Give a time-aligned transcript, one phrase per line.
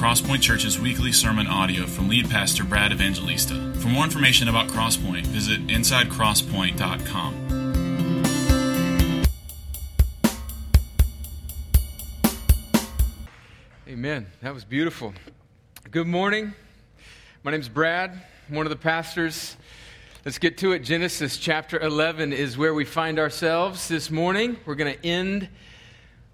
[0.00, 3.74] Crosspoint Church's weekly sermon audio from lead pastor Brad Evangelista.
[3.80, 7.34] For more information about Crosspoint, visit insidecrosspoint.com.
[13.86, 14.26] Amen.
[14.40, 15.12] That was beautiful.
[15.90, 16.54] Good morning.
[17.42, 19.58] My name's Brad, one of the pastors.
[20.24, 20.78] Let's get to it.
[20.78, 24.56] Genesis chapter 11 is where we find ourselves this morning.
[24.64, 25.50] We're going to end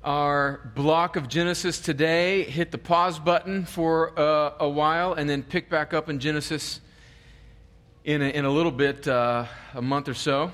[0.07, 5.43] our block of Genesis today, hit the pause button for uh, a while, and then
[5.43, 6.81] pick back up in Genesis
[8.05, 10.53] in a, in a little bit, uh, a month or so.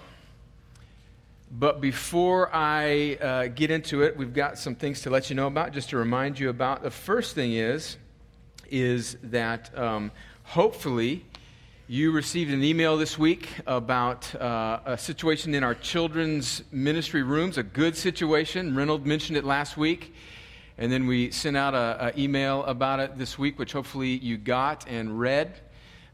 [1.51, 5.49] But before I uh, get into it, we've got some things to let you know
[5.49, 6.83] about, just to remind you about.
[6.83, 7.99] The first thing is,
[8.71, 10.13] is that um,
[10.45, 11.27] hopefully
[11.93, 17.59] you received an email this week about uh, a situation in our children's ministry rooms,
[17.59, 18.75] a good situation.
[18.75, 20.15] Reynold mentioned it last week.
[20.79, 24.89] And then we sent out an email about it this week, which hopefully you got
[24.89, 25.61] and read.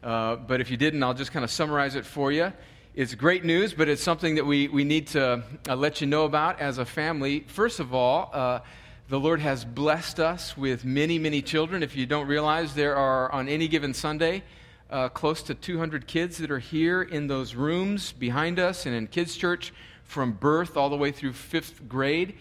[0.02, 2.52] Uh, but if you didn't, I'll just kind of summarize it for you.
[2.96, 6.24] It's great news, but it's something that we, we need to uh, let you know
[6.24, 7.44] about as a family.
[7.46, 8.60] First of all, uh,
[9.08, 11.84] the Lord has blessed us with many, many children.
[11.84, 14.42] If you don't realize, there are on any given Sunday,
[14.90, 19.06] uh, close to 200 kids that are here in those rooms behind us and in
[19.06, 19.72] kids' church
[20.04, 22.34] from birth all the way through fifth grade.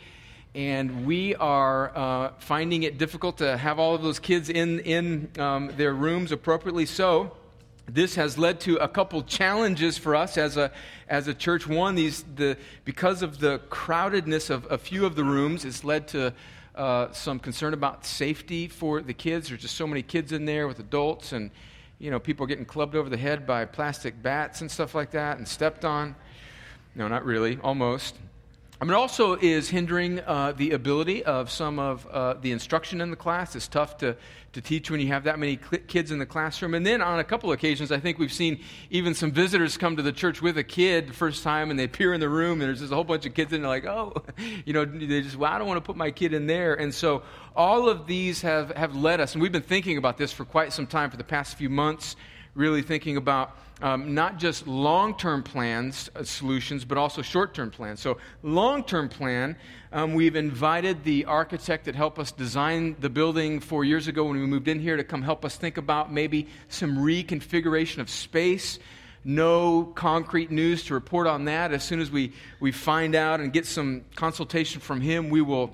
[0.55, 5.29] And we are uh, finding it difficult to have all of those kids in, in
[5.37, 6.85] um, their rooms appropriately.
[6.85, 7.35] So,
[7.89, 10.71] this has led to a couple challenges for us as a,
[11.07, 11.65] as a church.
[11.67, 16.07] One, these, the, because of the crowdedness of a few of the rooms, it's led
[16.09, 16.33] to
[16.75, 19.47] uh, some concern about safety for the kids.
[19.47, 21.49] There's just so many kids in there with adults, and
[21.99, 25.37] you know, people getting clubbed over the head by plastic bats and stuff like that
[25.37, 26.15] and stepped on.
[26.95, 28.15] No, not really, almost.
[28.79, 33.01] I mean, it also is hindering uh, the ability of some of uh, the instruction
[33.01, 33.55] in the class.
[33.55, 34.15] It's tough to,
[34.53, 36.75] to teach when you have that many cl- kids in the classroom.
[36.75, 38.59] And then on a couple occasions, I think we've seen
[38.91, 41.85] even some visitors come to the church with a kid the first time and they
[41.85, 43.85] appear in the room and there's just a whole bunch of kids and they're like,
[43.85, 44.13] oh,
[44.65, 46.75] you know, they just, well, I don't want to put my kid in there.
[46.75, 47.23] And so
[47.55, 50.71] all of these have, have led us, and we've been thinking about this for quite
[50.71, 52.15] some time for the past few months,
[52.53, 57.69] really thinking about um, not just long term plans, uh, solutions, but also short term
[57.69, 57.99] plans.
[57.99, 59.55] So, long term plan,
[59.91, 64.39] um, we've invited the architect that helped us design the building four years ago when
[64.39, 68.79] we moved in here to come help us think about maybe some reconfiguration of space.
[69.23, 71.71] No concrete news to report on that.
[71.71, 75.73] As soon as we, we find out and get some consultation from him, we will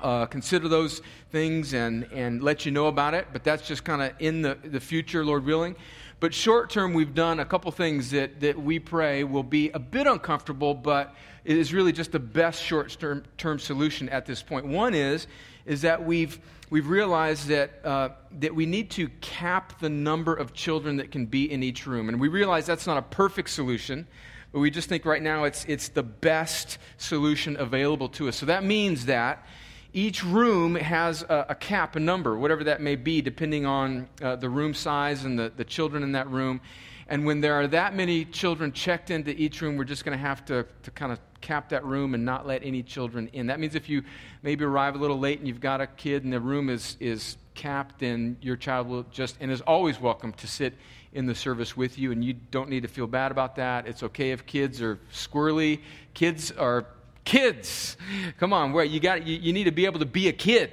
[0.00, 3.28] uh, consider those things and, and let you know about it.
[3.32, 5.76] But that's just kind of in the, the future, Lord willing.
[6.20, 9.78] But short term, we've done a couple things that, that we pray will be a
[9.78, 11.14] bit uncomfortable, but
[11.44, 12.96] it is really just the best short
[13.36, 14.66] term solution at this point.
[14.66, 15.28] One is,
[15.64, 16.40] is that we've,
[16.70, 18.08] we've realized that, uh,
[18.40, 22.08] that we need to cap the number of children that can be in each room.
[22.08, 24.08] And we realize that's not a perfect solution,
[24.50, 28.36] but we just think right now it's, it's the best solution available to us.
[28.36, 29.46] So that means that
[29.92, 34.36] each room has a, a, cap, a number, whatever that may be, depending on uh,
[34.36, 36.60] the room size and the, the children in that room.
[37.08, 40.22] And when there are that many children checked into each room, we're just going to
[40.22, 43.46] have to, to kind of cap that room and not let any children in.
[43.46, 44.02] That means if you
[44.42, 47.38] maybe arrive a little late and you've got a kid and the room is, is
[47.54, 50.74] capped, then your child will just, and is always welcome to sit
[51.14, 53.86] in the service with you, and you don't need to feel bad about that.
[53.86, 55.80] It's okay if kids are squirrely.
[56.12, 56.86] Kids are
[57.28, 57.98] kids.
[58.38, 60.70] Come on, where you got you, you need to be able to be a kid.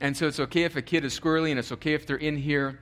[0.00, 2.36] And so it's okay if a kid is squirrely and it's okay if they're in
[2.36, 2.78] here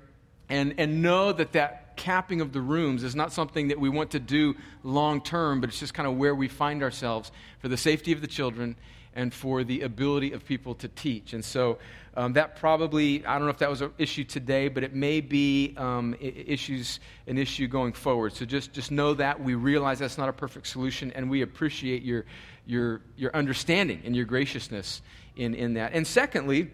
[0.49, 4.11] and and know that that capping of the rooms is not something that we want
[4.11, 7.77] to do long term, but it's just kind of where we find ourselves for the
[7.77, 8.77] safety of the children
[9.15, 11.33] and for the ability of people to teach.
[11.33, 11.79] And so
[12.17, 15.21] um, that probably, I don't know if that was an issue today, but it may
[15.21, 18.35] be um, issues, an issue going forward.
[18.35, 19.41] So just, just know that.
[19.41, 22.25] We realize that's not a perfect solution, and we appreciate your,
[22.67, 25.03] your, your understanding and your graciousness
[25.37, 25.93] in, in that.
[25.93, 26.71] And secondly,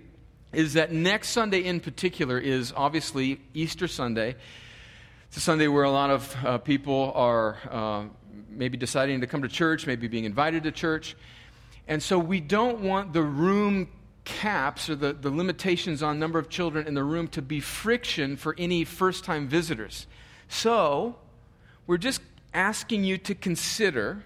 [0.52, 4.34] is that next Sunday in particular is obviously Easter Sunday.
[5.28, 8.04] It's a Sunday where a lot of uh, people are uh,
[8.48, 11.16] maybe deciding to come to church, maybe being invited to church.
[11.90, 13.88] And so we don't want the room
[14.24, 18.36] caps or the, the limitations on number of children in the room to be friction
[18.36, 20.06] for any first time visitors.
[20.46, 21.16] So
[21.88, 22.22] we're just
[22.54, 24.22] asking you to consider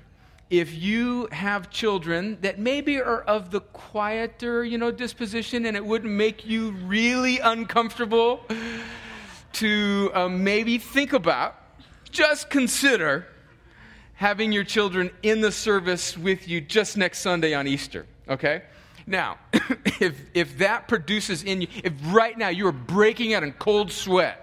[0.51, 5.87] if you have children that maybe are of the quieter, you know, disposition and it
[5.87, 8.41] wouldn't make you really uncomfortable
[9.55, 11.57] to uh, maybe think about,
[12.11, 13.27] just consider
[14.15, 18.63] having your children in the service with you just next Sunday on Easter, okay?
[19.07, 19.39] Now,
[20.01, 23.93] if, if that produces in you, if right now you are breaking out in cold
[23.93, 24.41] sweat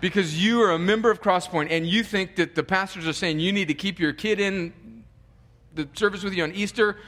[0.00, 3.38] because you are a member of Crosspoint and you think that the pastors are saying
[3.38, 4.72] you need to keep your kid in
[5.74, 6.98] the service with you on Easter,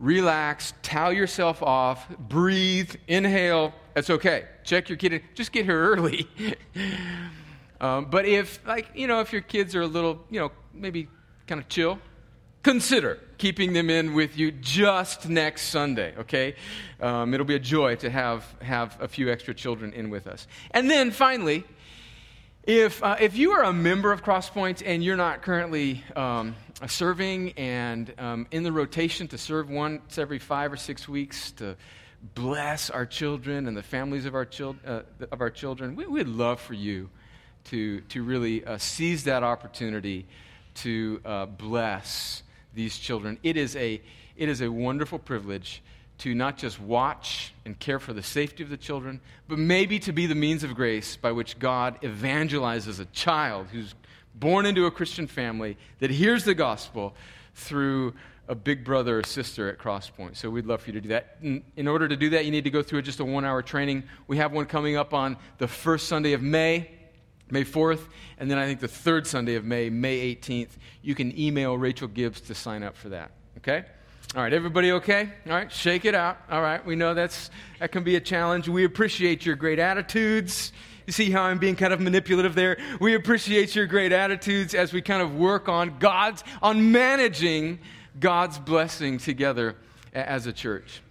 [0.00, 3.72] relax, towel yourself off, breathe, inhale.
[3.94, 4.46] That's okay.
[4.64, 5.22] Check your kid in.
[5.34, 6.28] Just get here early.
[7.80, 11.08] um, but if, like, you know, if your kids are a little, you know, maybe
[11.46, 11.98] kind of chill,
[12.62, 16.54] consider keeping them in with you just next Sunday, okay?
[17.00, 20.46] Um, it'll be a joy to have, have a few extra children in with us.
[20.70, 21.64] And then finally,
[22.62, 26.56] if, uh, if you are a member of Crosspoint and you're not currently um,
[26.86, 31.76] serving and um, in the rotation to serve once every five or six weeks to
[32.34, 36.28] bless our children and the families of our, chil- uh, of our children, we, would
[36.28, 37.10] love for you
[37.64, 40.26] to, to really uh, seize that opportunity
[40.74, 42.42] to uh, bless
[42.74, 43.38] these children.
[43.42, 44.00] It is, a,
[44.36, 45.82] it is a wonderful privilege
[46.18, 50.12] to not just watch and care for the safety of the children, but maybe to
[50.12, 53.94] be the means of grace by which God evangelizes a child who's
[54.34, 57.14] born into a Christian family that hears the gospel
[57.54, 58.14] through
[58.48, 60.36] a big brother or sister at Crosspoint.
[60.36, 61.38] So we'd love for you to do that.
[61.76, 64.04] In, order to do that, you need to go through just a one hour training.
[64.26, 66.90] We have one coming up on the first Sunday of May.
[67.50, 68.00] May 4th,
[68.38, 70.70] and then I think the third Sunday of May, May 18th.
[71.02, 73.32] You can email Rachel Gibbs to sign up for that.
[73.58, 73.84] Okay?
[74.34, 75.30] All right, everybody okay?
[75.46, 76.38] All right, shake it out.
[76.50, 78.68] All right, we know that's that can be a challenge.
[78.68, 80.72] We appreciate your great attitudes.
[81.06, 82.78] You see how I'm being kind of manipulative there?
[82.98, 87.78] We appreciate your great attitudes as we kind of work on God's on managing
[88.18, 89.76] God's blessing together
[90.14, 91.02] as a church.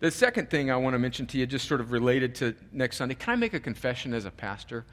[0.00, 2.98] The second thing I want to mention to you, just sort of related to next
[2.98, 4.86] Sunday, can I make a confession as a pastor?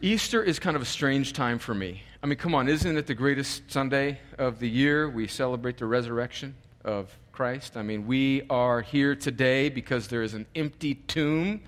[0.00, 2.02] Easter is kind of a strange time for me.
[2.22, 5.08] I mean, come on, isn't it the greatest Sunday of the year?
[5.08, 6.54] We celebrate the resurrection
[6.84, 7.76] of Christ.
[7.76, 11.62] I mean, we are here today because there is an empty tomb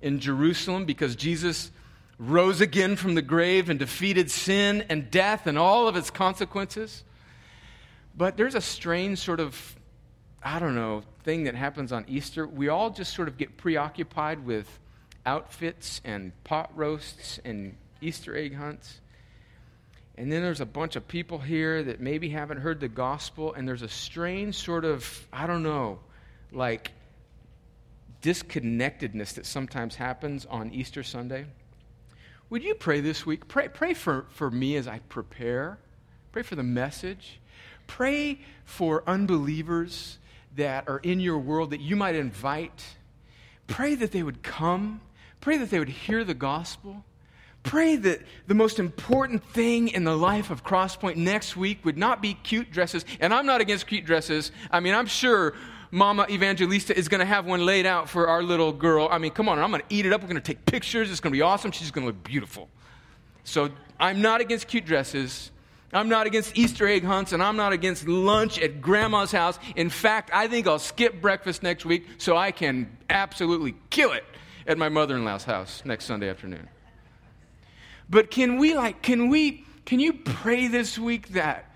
[0.00, 1.72] in Jerusalem, because Jesus
[2.18, 7.02] rose again from the grave and defeated sin and death and all of its consequences.
[8.16, 9.74] But there's a strange sort of,
[10.40, 12.46] I don't know, thing that happens on Easter.
[12.46, 14.78] We all just sort of get preoccupied with
[15.24, 19.00] outfits and pot roasts and Easter egg hunts.
[20.16, 23.66] And then there's a bunch of people here that maybe haven't heard the gospel, and
[23.66, 26.00] there's a strange sort of, I don't know,
[26.52, 26.92] like
[28.20, 31.46] disconnectedness that sometimes happens on Easter Sunday.
[32.50, 33.48] Would you pray this week?
[33.48, 35.78] Pray, pray for, for me as I prepare.
[36.30, 37.40] Pray for the message.
[37.86, 40.18] Pray for unbelievers
[40.56, 42.84] that are in your world that you might invite.
[43.66, 45.00] Pray that they would come
[45.42, 47.04] Pray that they would hear the gospel.
[47.64, 52.22] Pray that the most important thing in the life of Crosspoint next week would not
[52.22, 53.04] be cute dresses.
[53.20, 54.52] And I'm not against cute dresses.
[54.70, 55.54] I mean, I'm sure
[55.90, 59.08] Mama Evangelista is going to have one laid out for our little girl.
[59.10, 60.22] I mean, come on, I'm going to eat it up.
[60.22, 61.10] We're going to take pictures.
[61.10, 61.72] It's going to be awesome.
[61.72, 62.68] She's going to look beautiful.
[63.42, 65.50] So I'm not against cute dresses.
[65.92, 69.58] I'm not against Easter egg hunts, and I'm not against lunch at grandma's house.
[69.74, 74.24] In fact, I think I'll skip breakfast next week so I can absolutely kill it
[74.66, 76.68] at my mother in law's house next Sunday afternoon.
[78.08, 81.70] But can we, like, can we, can you pray this week that,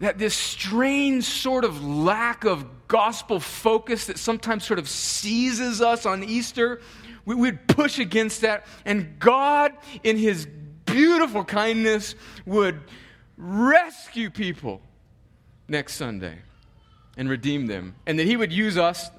[0.00, 6.06] that this strange sort of lack of gospel focus that sometimes sort of seizes us
[6.06, 6.80] on Easter,
[7.24, 9.72] we would push against that, and God,
[10.02, 10.46] in His
[10.86, 12.14] beautiful kindness,
[12.46, 12.80] would
[13.36, 14.80] rescue people
[15.68, 16.38] next Sunday
[17.16, 19.10] and redeem them, and that He would use us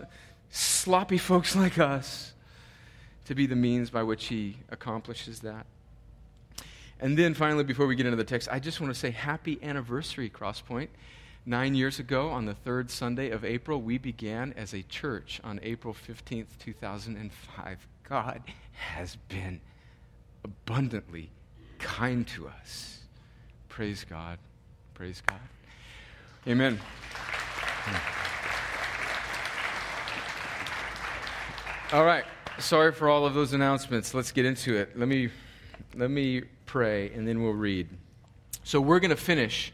[0.50, 2.34] sloppy folks like us
[3.25, 5.65] to be the means by which he accomplishes that.
[7.00, 9.60] And then finally, before we get into the text, I just want to say happy
[9.63, 10.89] anniversary, Crosspoint.
[11.46, 15.60] Nine years ago, on the third Sunday of April, we began as a church on
[15.63, 17.88] April 15th, 2005.
[18.03, 18.41] God
[18.74, 19.62] has been
[20.44, 21.29] abundantly
[21.77, 23.00] kind to us.
[23.70, 24.38] Praise God.
[24.94, 25.39] Praise God.
[26.48, 26.79] Amen.
[31.91, 32.24] All right.
[32.60, 34.13] Sorry for all of those announcements.
[34.13, 34.96] Let's get into it.
[34.96, 35.29] Let me,
[35.96, 37.89] let me pray, and then we'll read.
[38.63, 39.74] So we're going to finish.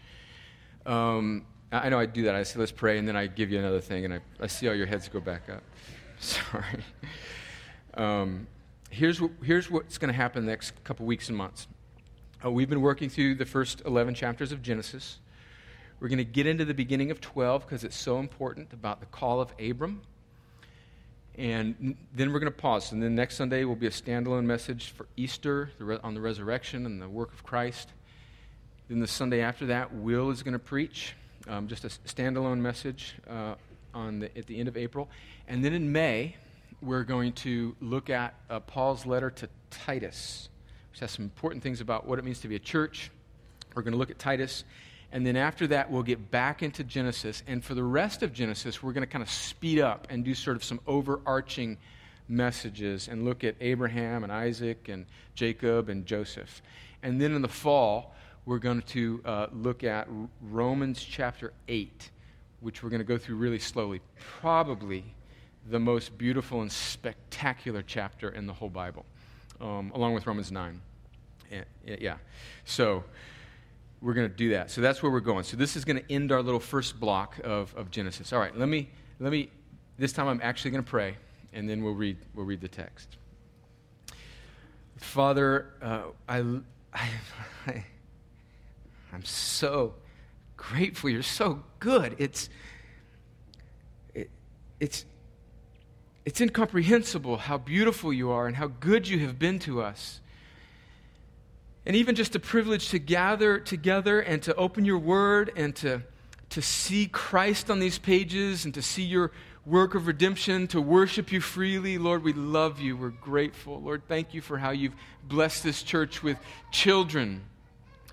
[0.86, 2.34] Um, I know I do that.
[2.34, 4.70] I say, let's pray, and then I give you another thing, and I, I see
[4.70, 5.62] all your heads go back up.
[6.22, 6.86] Sorry.
[7.96, 8.48] Um,
[8.90, 11.68] here's, here's what's going to happen the next couple weeks and months.
[12.46, 15.20] Uh, we've been working through the first 11 chapters of Genesis.
[16.00, 19.06] We're going to get into the beginning of 12 because it's so important about the
[19.08, 20.02] call of Abram
[21.38, 22.92] and then we're going to pause.
[22.92, 25.72] And then next Sunday will be a standalone message for Easter
[26.04, 27.90] on the resurrection and the work of Christ.
[28.88, 31.16] Then the Sunday after that, Will is going to preach
[31.48, 33.56] um, just a standalone message uh,
[33.94, 35.10] on the, at the end of April.
[35.48, 36.36] And then in May,
[36.82, 40.50] we're going to look at uh, Paul's letter to Titus,
[40.92, 43.12] which has some important things about what it means to be a church.
[43.76, 44.64] We're going to look at Titus.
[45.16, 47.42] And then after that, we'll get back into Genesis.
[47.48, 50.34] And for the rest of Genesis, we're going to kind of speed up and do
[50.34, 51.78] sort of some overarching
[52.28, 56.62] messages and look at Abraham and Isaac and Jacob and Joseph.
[57.02, 58.14] And then in the fall,
[58.46, 60.10] we're going to uh, look at
[60.42, 62.10] Romans chapter 8,
[62.60, 64.02] which we're going to go through really slowly.
[64.42, 65.06] Probably
[65.70, 69.06] the most beautiful and spectacular chapter in the whole Bible,
[69.62, 70.82] um, along with Romans 9.
[71.86, 72.18] Yeah.
[72.66, 73.06] So
[74.06, 74.70] we're going to do that.
[74.70, 75.44] So that's where we're going.
[75.44, 78.32] So this is going to end our little first block of, of Genesis.
[78.32, 78.88] All right, let me,
[79.20, 79.50] let me,
[79.98, 81.18] this time I'm actually going to pray,
[81.54, 83.18] and then we'll read, we'll read the text.
[84.98, 86.38] Father, uh, I,
[86.94, 87.10] I,
[87.68, 87.86] I,
[89.12, 89.96] I'm so
[90.56, 91.10] grateful.
[91.10, 92.16] You're so good.
[92.20, 92.48] It's,
[94.14, 94.30] it,
[94.80, 95.04] it's,
[96.26, 100.22] it's incomprehensible how beautiful you are and how good you have been to us.
[101.86, 106.02] And even just a privilege to gather together and to open your word and to,
[106.52, 109.32] to see Christ on these pages and to see your
[109.66, 111.98] work of redemption, to worship you freely.
[111.98, 112.98] Lord, we love you.
[112.98, 113.82] We're grateful.
[113.82, 116.38] Lord, thank you for how you've blessed this church with
[116.72, 117.44] children,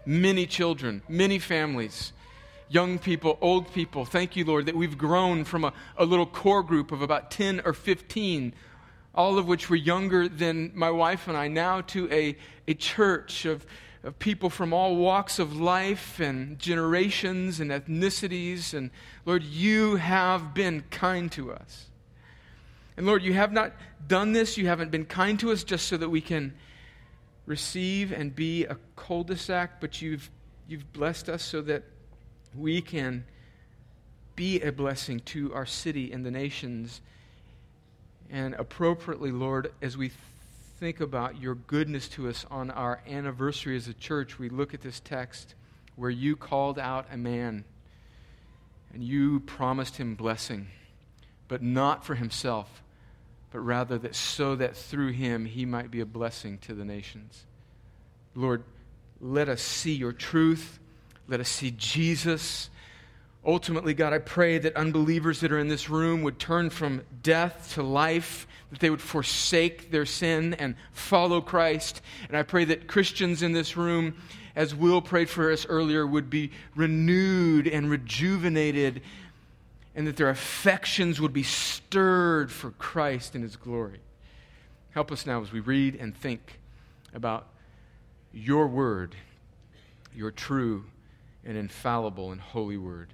[0.04, 2.12] many children, many families
[2.72, 4.06] young people, old people.
[4.06, 7.60] Thank you, Lord, that we've grown from a, a little core group of about 10
[7.66, 8.54] or 15,
[9.14, 13.44] all of which were younger than my wife and I, now to a, a church
[13.44, 13.66] of,
[14.02, 18.72] of people from all walks of life and generations and ethnicities.
[18.72, 18.90] And
[19.26, 21.90] Lord, you have been kind to us.
[22.96, 23.72] And Lord, you have not
[24.06, 26.54] done this, you haven't been kind to us just so that we can
[27.46, 30.30] receive and be a cul de sac, but you've,
[30.68, 31.82] you've blessed us so that
[32.56, 33.24] we can
[34.36, 37.00] be a blessing to our city and the nations.
[38.32, 40.10] And appropriately, Lord, as we
[40.80, 44.80] think about your goodness to us on our anniversary as a church, we look at
[44.80, 45.54] this text
[45.94, 47.64] where you called out a man
[48.92, 50.66] and you promised him blessing,
[51.46, 52.82] but not for himself,
[53.52, 57.44] but rather that so that through him he might be a blessing to the nations.
[58.34, 58.64] Lord,
[59.20, 60.80] let us see your truth
[61.28, 62.68] let us see Jesus.
[63.44, 67.72] Ultimately, God, I pray that unbelievers that are in this room would turn from death
[67.74, 72.02] to life, that they would forsake their sin and follow Christ.
[72.28, 74.14] And I pray that Christians in this room,
[74.54, 79.02] as Will prayed for us earlier, would be renewed and rejuvenated,
[79.96, 83.98] and that their affections would be stirred for Christ and His glory.
[84.92, 86.60] Help us now as we read and think
[87.12, 87.48] about
[88.32, 89.16] your word,
[90.14, 90.84] your true
[91.44, 93.08] and infallible and holy word.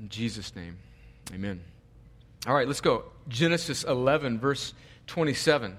[0.00, 0.78] In Jesus' name,
[1.34, 1.60] amen.
[2.46, 3.04] All right, let's go.
[3.26, 4.72] Genesis 11, verse
[5.08, 5.76] 27.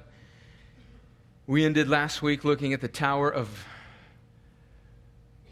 [1.47, 3.65] We ended last week looking at the Tower of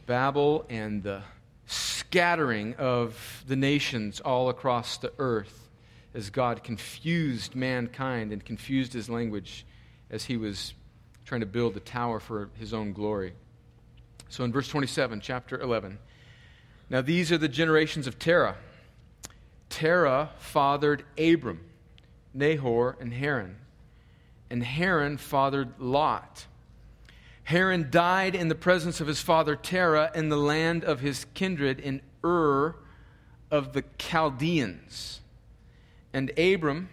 [0.05, 1.21] Babel and the
[1.65, 5.69] scattering of the nations all across the earth
[6.13, 9.65] as God confused mankind and confused his language
[10.09, 10.74] as he was
[11.25, 13.33] trying to build the tower for his own glory.
[14.29, 16.00] So in verse 27, chapter 11,
[16.89, 18.56] now these are the generations of Terah.
[19.70, 21.60] Terah fathered Abram,
[22.34, 23.58] Nahor, and Haran.
[24.50, 26.46] And Haran fathered Lot.
[27.44, 31.79] Haran died in the presence of his father Terah in the land of his kindred
[31.79, 32.75] in Ur
[33.51, 35.22] of the Chaldeans.
[36.13, 36.89] And Abram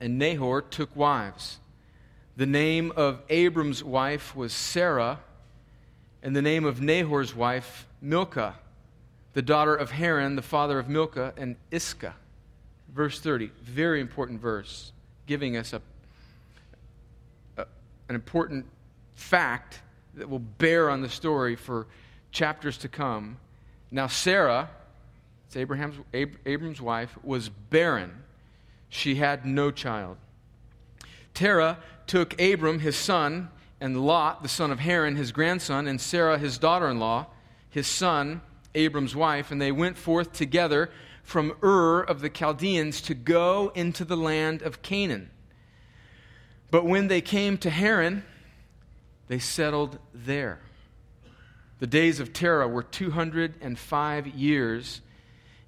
[0.00, 1.58] and Nahor took wives.
[2.36, 5.20] The name of Abram's wife was Sarah
[6.22, 8.54] and the name of Nahor's wife, Milcah,
[9.32, 12.14] the daughter of Haran, the father of Milcah, and Iscah.
[12.92, 14.92] Verse 30, very important verse,
[15.26, 15.80] giving us a,
[17.56, 17.66] a,
[18.08, 18.66] an important
[19.14, 19.80] fact
[20.14, 21.86] that will bear on the story for
[22.32, 23.36] chapters to come.
[23.92, 24.68] Now, Sarah,
[25.46, 28.24] it's Abraham's, Ab- Abram's wife, was barren.
[28.88, 30.16] She had no child.
[31.32, 36.38] Terah took Abram, his son, and Lot, the son of Haran, his grandson, and Sarah,
[36.38, 37.26] his daughter in law,
[37.70, 38.40] his son,
[38.74, 40.90] Abram's wife, and they went forth together
[41.22, 45.30] from Ur of the Chaldeans to go into the land of Canaan.
[46.70, 48.24] But when they came to Haran,
[49.28, 50.60] they settled there.
[51.78, 55.00] The days of Terah were 205 years,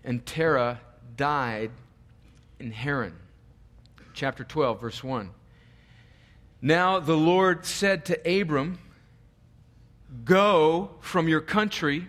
[0.04, 0.80] and Terah
[1.16, 1.70] died
[2.58, 3.16] in Haran.
[4.14, 5.30] Chapter 12, verse 1.
[6.60, 8.78] Now the Lord said to Abram,
[10.24, 12.08] Go from your country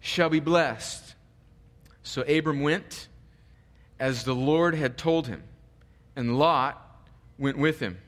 [0.00, 1.14] shall be blessed.
[2.02, 3.08] So Abram went
[3.98, 5.42] as the Lord had told him,
[6.16, 6.82] and Lot
[7.38, 7.98] went with him.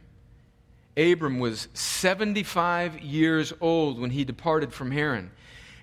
[0.97, 5.31] Abram was 75 years old when he departed from Haran.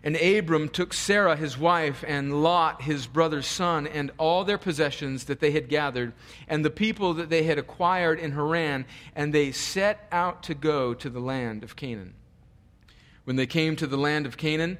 [0.03, 5.25] And Abram took Sarah his wife, and Lot his brother's son, and all their possessions
[5.25, 6.13] that they had gathered,
[6.47, 8.85] and the people that they had acquired in Haran,
[9.15, 12.13] and they set out to go to the land of Canaan.
[13.23, 14.77] When they came to the land of Canaan,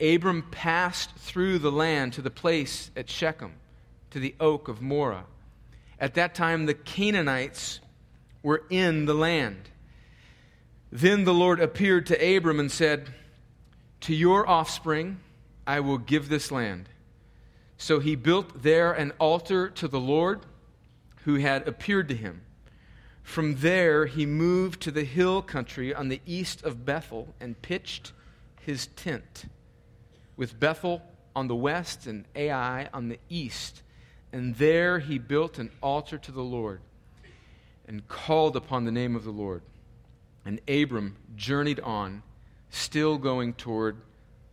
[0.00, 3.54] Abram passed through the land to the place at Shechem,
[4.10, 5.24] to the oak of Moreh.
[5.98, 7.80] At that time, the Canaanites
[8.42, 9.70] were in the land.
[10.90, 13.12] Then the Lord appeared to Abram and said,
[14.02, 15.20] To your offspring
[15.66, 16.88] I will give this land.
[17.76, 20.40] So he built there an altar to the Lord
[21.24, 22.42] who had appeared to him.
[23.22, 28.12] From there, he moved to the hill country on the east of Bethel and pitched
[28.62, 29.44] his tent,
[30.38, 31.02] with Bethel
[31.36, 33.82] on the west and Ai on the east.
[34.32, 36.80] And there he built an altar to the Lord
[37.86, 39.60] and called upon the name of the Lord.
[40.46, 42.22] And Abram journeyed on,
[42.70, 43.98] still going toward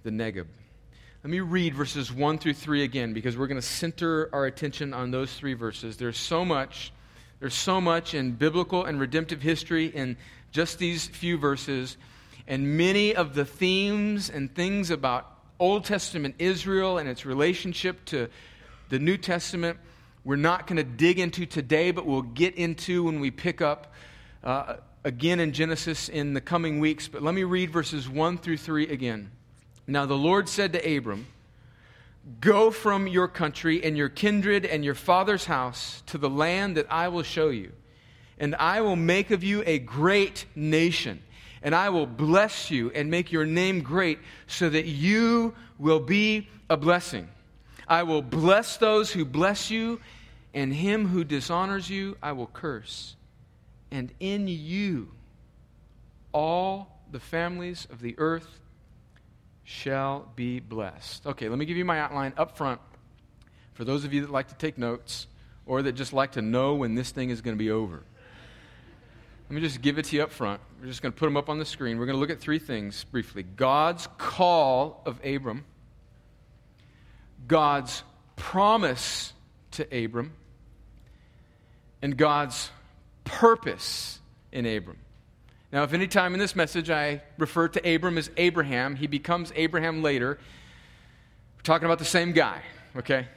[0.04, 0.48] the Negeb.
[1.24, 4.94] Let me read verses 1 through 3 again because we're going to center our attention
[4.94, 5.96] on those three verses.
[5.96, 6.92] There's so much
[7.40, 10.18] there's so much in biblical and redemptive history in
[10.52, 11.98] just these few verses,
[12.48, 18.30] and many of the themes and things about Old Testament Israel and its relationship to
[18.90, 19.80] the New Testament
[20.26, 23.94] we're not going to dig into today, but we'll get into when we pick up
[24.44, 27.08] uh, again in Genesis in the coming weeks.
[27.08, 29.30] But let me read verses 1 through 3 again.
[29.86, 31.28] Now the Lord said to Abram,
[32.42, 36.88] Go from your country and your kindred and your father's house to the land that
[36.90, 37.72] I will show you.
[38.40, 41.22] And I will make of you a great nation.
[41.66, 46.48] And I will bless you and make your name great so that you will be
[46.70, 47.28] a blessing.
[47.88, 50.00] I will bless those who bless you,
[50.54, 53.16] and him who dishonors you I will curse.
[53.90, 55.12] And in you
[56.32, 58.60] all the families of the earth
[59.64, 61.26] shall be blessed.
[61.26, 62.80] Okay, let me give you my outline up front
[63.74, 65.26] for those of you that like to take notes
[65.66, 68.04] or that just like to know when this thing is going to be over.
[69.48, 70.60] Let me just give it to you up front.
[70.82, 72.00] We're just going to put them up on the screen.
[72.00, 75.66] We're going to look at three things briefly God's call of Abram,
[77.48, 78.02] God's
[78.36, 79.34] promise
[79.72, 80.34] to Abram,
[82.02, 82.72] and God's
[83.24, 84.20] purpose
[84.52, 84.98] in Abram.
[85.72, 89.52] Now, if any time in this message I refer to Abram as Abraham, he becomes
[89.56, 90.40] Abraham later.
[91.58, 92.62] We're talking about the same guy,
[92.96, 93.28] okay?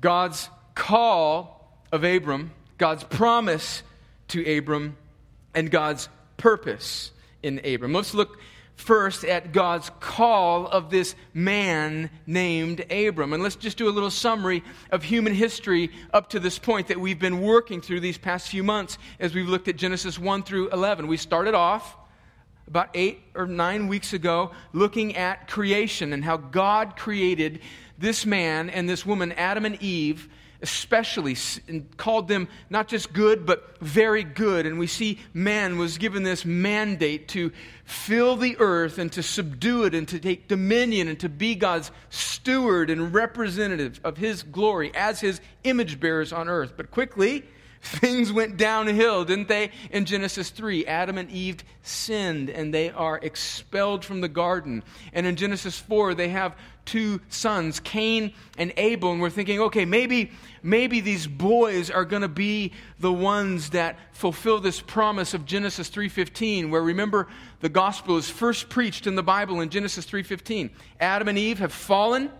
[0.00, 3.84] God's call of Abram, God's promise
[4.28, 4.96] to Abram,
[5.54, 7.12] and God's purpose
[7.42, 7.92] in Abram.
[7.92, 8.38] Let's look
[8.76, 13.32] first at God's call of this man named Abram.
[13.32, 17.00] And let's just do a little summary of human history up to this point that
[17.00, 20.68] we've been working through these past few months as we've looked at Genesis 1 through
[20.70, 21.06] 11.
[21.06, 21.96] We started off
[22.68, 27.60] about eight or nine weeks ago looking at creation and how God created
[27.98, 30.28] this man and this woman, Adam and Eve
[30.62, 31.36] especially
[31.68, 34.66] and called them not just good but very good.
[34.66, 37.52] And we see man was given this mandate to
[37.84, 41.90] fill the earth and to subdue it and to take dominion and to be God's
[42.10, 46.74] steward and representative of his glory as his image bearers on earth.
[46.76, 47.44] But quickly
[47.82, 49.70] things went downhill, didn't they?
[49.90, 54.82] In Genesis 3, Adam and Eve sinned and they are expelled from the garden.
[55.12, 59.84] And in Genesis 4, they have two sons, Cain and Abel, and we're thinking, okay,
[59.84, 60.30] maybe,
[60.62, 65.90] maybe these boys are going to be the ones that fulfill this promise of Genesis
[65.90, 67.26] 3:15, where remember
[67.60, 70.70] the gospel is first preached in the Bible in Genesis 3:15.
[71.00, 72.30] Adam and Eve have fallen.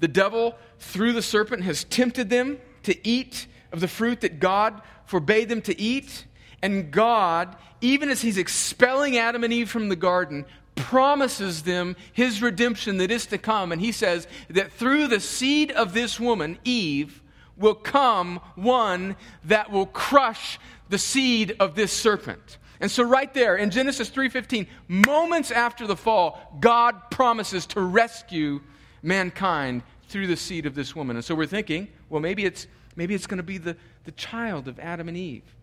[0.00, 4.80] The devil, through the serpent, has tempted them to eat of the fruit that God
[5.06, 6.26] forbade them to eat.
[6.62, 12.42] And God, even as He's expelling Adam and Eve from the garden, promises them his
[12.42, 13.72] redemption that is to come.
[13.72, 17.22] And he says that through the seed of this woman, Eve,
[17.56, 20.58] will come one that will crush
[20.88, 22.58] the seed of this serpent.
[22.80, 28.60] And so right there in Genesis 3:15, moments after the fall, God promises to rescue
[29.02, 31.16] mankind through the seed of this woman.
[31.16, 34.68] And so we're thinking, well, maybe it's, maybe it's going to be the, the child
[34.68, 35.54] of Adam and Eve.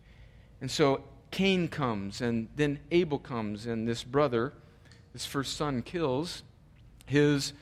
[0.61, 4.53] And so Cain comes, and then Abel comes, and this brother,
[5.13, 6.43] this first son, kills
[7.05, 7.53] his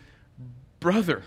[0.79, 1.23] brother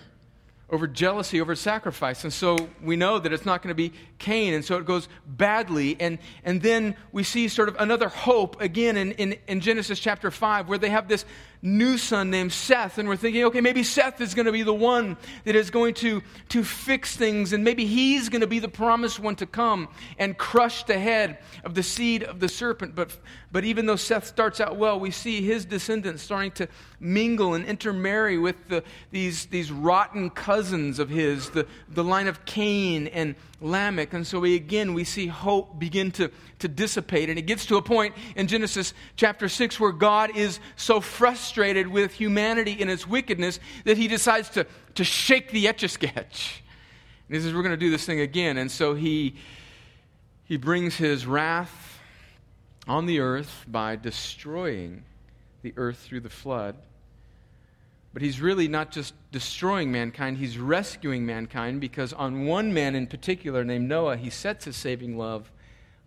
[0.70, 2.24] over jealousy, over sacrifice.
[2.24, 5.09] And so we know that it's not going to be Cain, and so it goes
[5.26, 5.96] badly.
[5.98, 10.30] And, and then we see sort of another hope again in, in, in Genesis chapter
[10.30, 11.24] 5, where they have this
[11.62, 14.72] new son named Seth, and we're thinking, okay, maybe Seth is going to be the
[14.74, 18.68] one that is going to, to fix things, and maybe he's going to be the
[18.68, 22.94] promised one to come and crush the head of the seed of the serpent.
[22.94, 23.16] But,
[23.52, 27.64] but even though Seth starts out well, we see his descendants starting to mingle and
[27.66, 33.35] intermarry with the, these, these rotten cousins of his, the, the line of Cain and
[33.61, 34.14] Lamech.
[34.14, 37.29] And so we, again, we see hope begin to, to dissipate.
[37.29, 41.88] And it gets to a point in Genesis chapter 6 where God is so frustrated
[41.88, 46.62] with humanity and its wickedness that he decides to, to shake the etch a sketch.
[47.29, 48.59] And he says, We're going to do this thing again.
[48.59, 49.37] And so he,
[50.46, 52.01] he brings his wrath
[52.88, 55.05] on the earth by destroying
[55.62, 56.75] the earth through the flood.
[58.12, 63.07] But he's really not just destroying mankind, he's rescuing mankind because on one man in
[63.07, 65.53] particular, named Noah, he sets his saving love,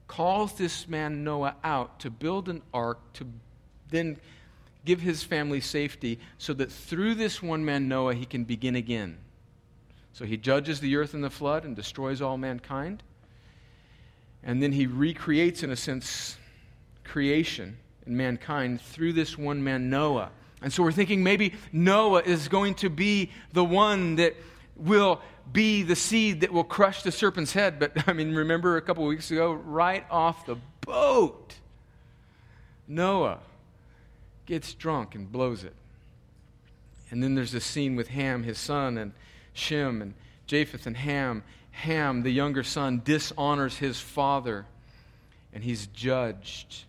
[0.07, 3.25] calls this man Noah out to build an ark, to
[3.89, 4.17] then
[4.83, 9.17] give his family safety, so that through this one man Noah, he can begin again.
[10.11, 13.01] So he judges the earth in the flood and destroys all mankind.
[14.43, 16.37] And then he recreates, in a sense,
[17.05, 20.31] creation and mankind through this one man Noah.
[20.63, 24.35] And so we're thinking maybe Noah is going to be the one that
[24.77, 25.21] will
[25.51, 27.79] be the seed that will crush the serpent's head.
[27.79, 31.55] But I mean, remember a couple weeks ago, right off the boat,
[32.87, 33.39] Noah
[34.45, 35.75] gets drunk and blows it.
[37.11, 39.11] And then there's this scene with Ham, his son, and
[39.53, 40.13] Shem, and
[40.47, 41.43] Japheth, and Ham.
[41.71, 44.65] Ham, the younger son, dishonors his father,
[45.53, 46.85] and he's judged.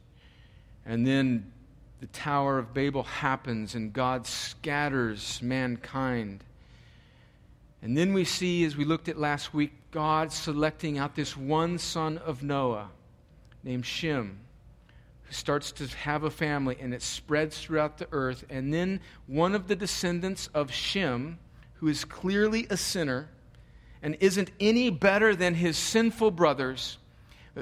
[0.86, 1.52] And then
[2.04, 6.44] the Tower of Babel happens and God scatters mankind.
[7.80, 11.78] And then we see, as we looked at last week, God selecting out this one
[11.78, 12.90] son of Noah
[13.62, 14.38] named Shem,
[15.22, 18.44] who starts to have a family and it spreads throughout the earth.
[18.50, 21.38] And then one of the descendants of Shem,
[21.76, 23.30] who is clearly a sinner
[24.02, 26.98] and isn't any better than his sinful brothers,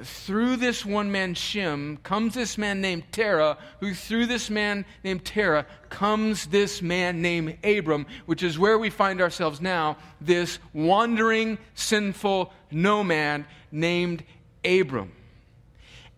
[0.01, 5.25] through this one man Shem comes this man named Terah, who through this man named
[5.25, 11.59] Terah comes this man named Abram, which is where we find ourselves now, this wandering,
[11.75, 14.25] sinful nomad named
[14.65, 15.13] Abram.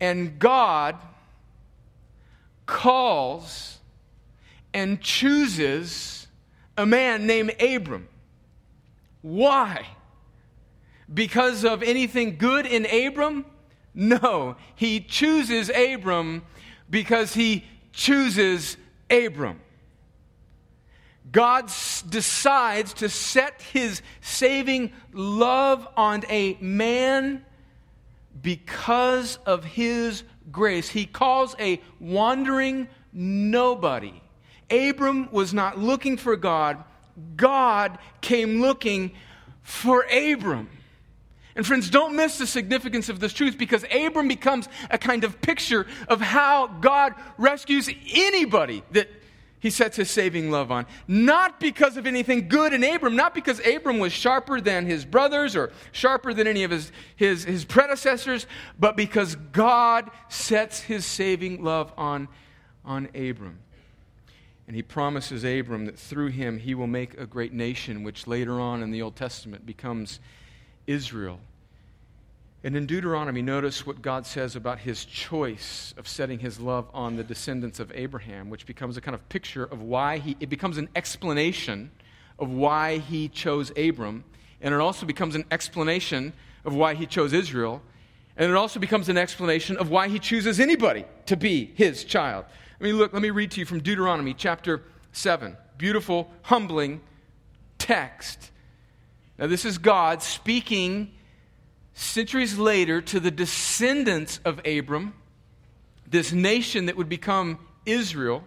[0.00, 0.96] And God
[2.66, 3.78] calls
[4.72, 6.28] and chooses
[6.76, 8.08] a man named Abram.
[9.22, 9.86] Why?
[11.12, 13.46] Because of anything good in Abram?
[13.94, 16.42] No, he chooses Abram
[16.90, 18.76] because he chooses
[19.08, 19.60] Abram.
[21.30, 21.70] God
[22.08, 27.44] decides to set his saving love on a man
[28.40, 30.88] because of his grace.
[30.88, 34.20] He calls a wandering nobody.
[34.70, 36.82] Abram was not looking for God,
[37.36, 39.12] God came looking
[39.62, 40.68] for Abram.
[41.56, 45.40] And friends, don't miss the significance of this truth because Abram becomes a kind of
[45.40, 49.08] picture of how God rescues anybody that
[49.64, 50.84] he sets his saving love on.
[51.08, 55.56] Not because of anything good in Abram, not because Abram was sharper than his brothers
[55.56, 58.46] or sharper than any of his, his, his predecessors,
[58.78, 62.28] but because God sets his saving love on,
[62.84, 63.58] on Abram.
[64.66, 68.60] And he promises Abram that through him he will make a great nation, which later
[68.60, 70.20] on in the Old Testament becomes
[70.86, 71.38] Israel.
[72.64, 77.16] And in Deuteronomy, notice what God says about his choice of setting his love on
[77.16, 80.78] the descendants of Abraham, which becomes a kind of picture of why he, it becomes
[80.78, 81.90] an explanation
[82.38, 84.24] of why he chose Abram.
[84.62, 86.32] And it also becomes an explanation
[86.64, 87.82] of why he chose Israel.
[88.36, 92.46] And it also becomes an explanation of why he chooses anybody to be his child.
[92.80, 95.54] I mean, look, let me read to you from Deuteronomy chapter 7.
[95.76, 97.02] Beautiful, humbling
[97.78, 98.50] text.
[99.38, 101.12] Now, this is God speaking
[101.94, 105.14] centuries later to the descendants of Abram,
[106.08, 108.44] this nation that would become Israel.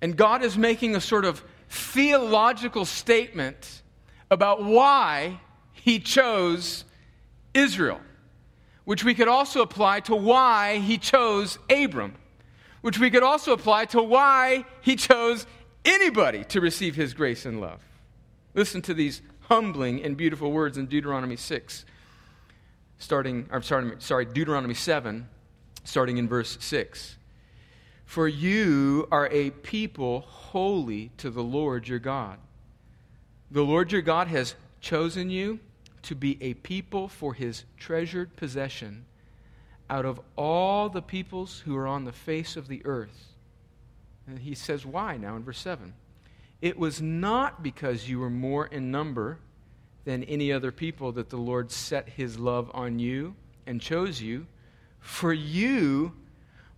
[0.00, 3.82] And God is making a sort of theological statement
[4.30, 5.40] about why
[5.72, 6.84] he chose
[7.54, 8.00] Israel,
[8.84, 12.14] which we could also apply to why he chose Abram,
[12.80, 15.46] which we could also apply to why he chose
[15.84, 17.80] anybody to receive his grace and love.
[18.56, 21.84] Listen to these humbling and beautiful words in Deuteronomy 6,
[22.98, 25.28] starting, I'm sorry, sorry, Deuteronomy 7,
[25.84, 27.18] starting in verse 6.
[28.06, 32.38] For you are a people holy to the Lord your God.
[33.50, 35.60] The Lord your God has chosen you
[36.02, 39.04] to be a people for his treasured possession
[39.90, 43.34] out of all the peoples who are on the face of the earth.
[44.26, 45.92] And he says, Why now in verse 7?
[46.62, 49.38] It was not because you were more in number
[50.04, 53.34] than any other people that the Lord set his love on you
[53.66, 54.46] and chose you,
[55.00, 56.12] for you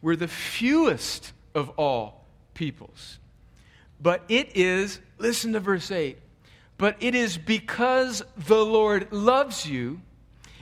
[0.00, 3.18] were the fewest of all peoples.
[4.00, 6.18] But it is, listen to verse 8,
[6.78, 10.00] but it is because the Lord loves you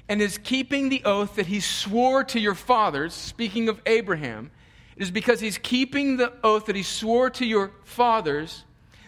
[0.08, 4.50] and is keeping the oath that he swore to your fathers, speaking of Abraham,
[4.96, 8.64] it is because he's keeping the oath that he swore to your fathers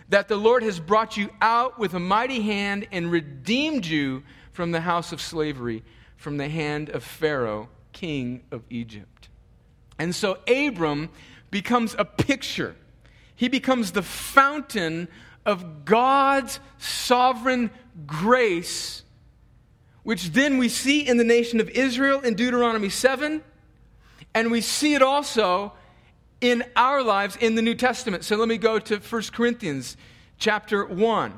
[0.09, 4.73] that the Lord has brought you out with a mighty hand and redeemed you from
[4.73, 5.85] the house of slavery,
[6.16, 9.29] from the hand of Pharaoh, king of Egypt.
[9.99, 11.11] And so Abram
[11.51, 12.75] becomes a picture.
[13.35, 15.09] He becomes the fountain
[15.44, 17.71] of God's sovereign
[18.07, 19.03] grace,
[20.03, 23.42] which then we see in the nation of Israel in Deuteronomy 7,
[24.35, 25.73] and we see it also
[26.40, 28.24] in our lives in the New Testament.
[28.24, 29.96] So let me go to 1 Corinthians
[30.38, 31.33] chapter 1,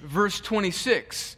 [0.00, 1.36] verse 26.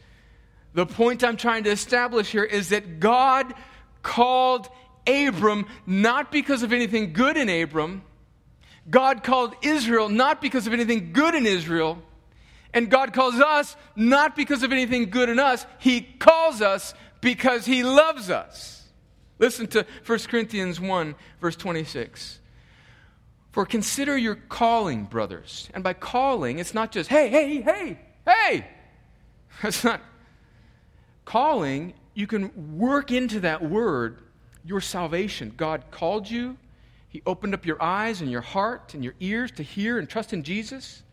[0.72, 3.54] The point I'm trying to establish here is that God
[4.02, 4.68] called
[5.06, 8.02] Abram not because of anything good in Abram.
[8.90, 12.02] God called Israel not because of anything good in Israel.
[12.72, 15.64] And God calls us not because of anything good in us.
[15.78, 18.82] He calls us because He loves us.
[19.38, 22.40] Listen to 1 Corinthians 1, verse 26.
[23.54, 25.68] For consider your calling, brothers.
[25.72, 28.66] And by calling, it's not just, hey, hey, hey, hey.
[29.62, 30.00] That's not.
[31.24, 34.18] Calling, you can work into that word
[34.64, 35.52] your salvation.
[35.56, 36.58] God called you,
[37.08, 40.32] He opened up your eyes and your heart and your ears to hear and trust
[40.32, 41.04] in Jesus.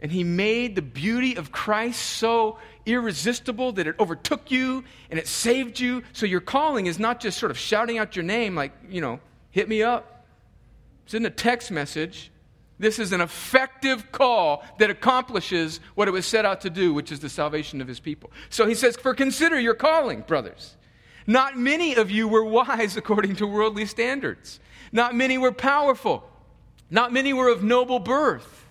[0.00, 5.28] And He made the beauty of Christ so irresistible that it overtook you and it
[5.28, 6.02] saved you.
[6.14, 9.20] So your calling is not just sort of shouting out your name, like, you know,
[9.50, 10.11] hit me up.
[11.04, 12.30] It's in a text message.
[12.78, 17.12] This is an effective call that accomplishes what it was set out to do, which
[17.12, 18.32] is the salvation of his people.
[18.50, 20.76] So he says, For consider your calling, brothers.
[21.26, 24.58] Not many of you were wise according to worldly standards.
[24.90, 26.28] Not many were powerful.
[26.90, 28.66] Not many were of noble birth.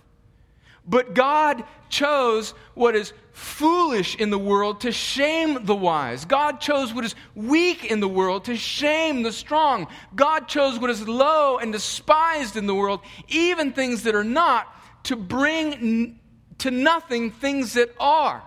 [0.85, 6.25] But God chose what is foolish in the world to shame the wise.
[6.25, 9.87] God chose what is weak in the world to shame the strong.
[10.15, 14.67] God chose what is low and despised in the world, even things that are not,
[15.03, 16.19] to bring
[16.59, 18.43] to nothing things that are,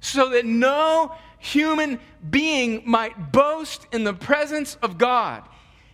[0.00, 5.42] so that no human being might boast in the presence of God.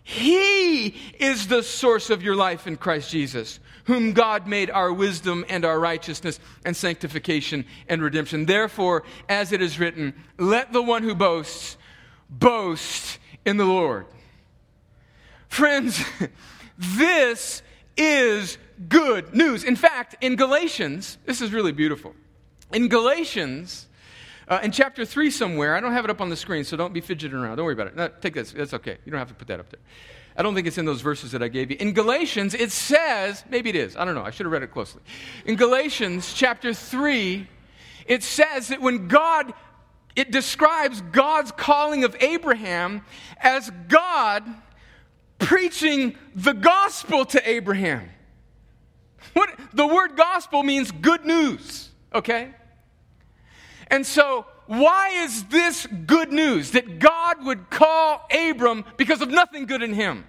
[0.03, 5.45] He is the source of your life in Christ Jesus whom God made our wisdom
[5.49, 8.47] and our righteousness and sanctification and redemption.
[8.47, 11.77] Therefore, as it is written, let the one who boasts
[12.29, 14.07] boast in the Lord.
[15.49, 16.05] Friends,
[16.79, 17.63] this
[17.97, 19.65] is good news.
[19.65, 22.15] In fact, in Galatians, this is really beautiful.
[22.73, 23.89] In Galatians,
[24.49, 26.93] uh, in chapter 3 somewhere, I don't have it up on the screen, so don't
[26.93, 27.57] be fidgeting around.
[27.57, 27.97] Don't worry about it.
[27.97, 28.53] No, take this.
[28.53, 28.99] That's okay.
[29.05, 29.81] You don't have to put that up there.
[30.41, 31.77] I don't think it's in those verses that I gave you.
[31.81, 34.71] In Galatians, it says, maybe it is, I don't know, I should have read it
[34.71, 35.03] closely.
[35.45, 37.47] In Galatians chapter 3,
[38.07, 39.53] it says that when God,
[40.17, 43.03] it describes God's calling of Abraham
[43.37, 44.43] as God
[45.39, 48.09] preaching the gospel to Abraham.
[49.35, 52.55] What, the word gospel means good news, okay?
[53.89, 59.67] And so, why is this good news that God would call Abram because of nothing
[59.67, 60.25] good in him?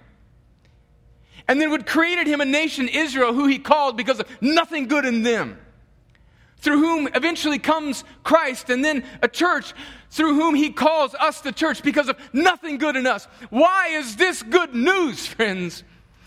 [1.48, 5.04] And then would created him a nation, Israel, who he called because of nothing good
[5.04, 5.58] in them.
[6.58, 9.74] Through whom eventually comes Christ, and then a church
[10.10, 13.26] through whom he calls us the church because of nothing good in us.
[13.50, 15.82] Why is this good news, friends?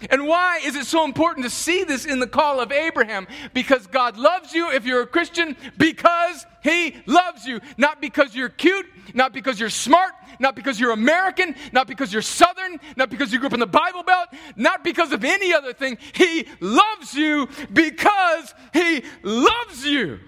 [0.09, 3.27] And why is it so important to see this in the call of Abraham?
[3.53, 7.61] Because God loves you if you're a Christian, because He loves you.
[7.77, 12.21] Not because you're cute, not because you're smart, not because you're American, not because you're
[12.21, 15.73] Southern, not because you grew up in the Bible Belt, not because of any other
[15.73, 15.97] thing.
[16.13, 20.19] He loves you because He loves you.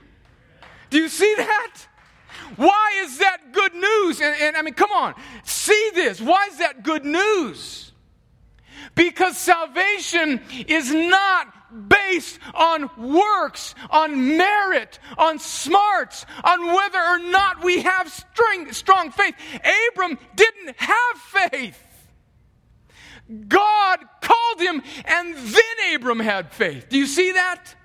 [0.89, 1.73] Do you see that?
[2.55, 4.21] Why is that good news?
[4.21, 6.21] And, and I mean, come on, see this.
[6.21, 7.86] Why is that good news?
[8.95, 11.53] Because salvation is not
[11.89, 19.11] based on works, on merit, on smarts, on whether or not we have strong, strong
[19.11, 19.35] faith.
[19.91, 21.17] Abram didn't have
[21.51, 21.83] faith.
[23.47, 26.87] God called him, and then Abram had faith.
[26.89, 27.75] Do you see that?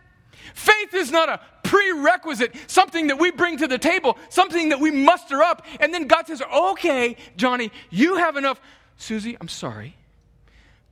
[0.54, 4.90] Faith is not a prerequisite, something that we bring to the table, something that we
[4.90, 8.60] muster up, and then God says, Okay, Johnny, you have enough.
[8.96, 9.96] Susie, I'm sorry.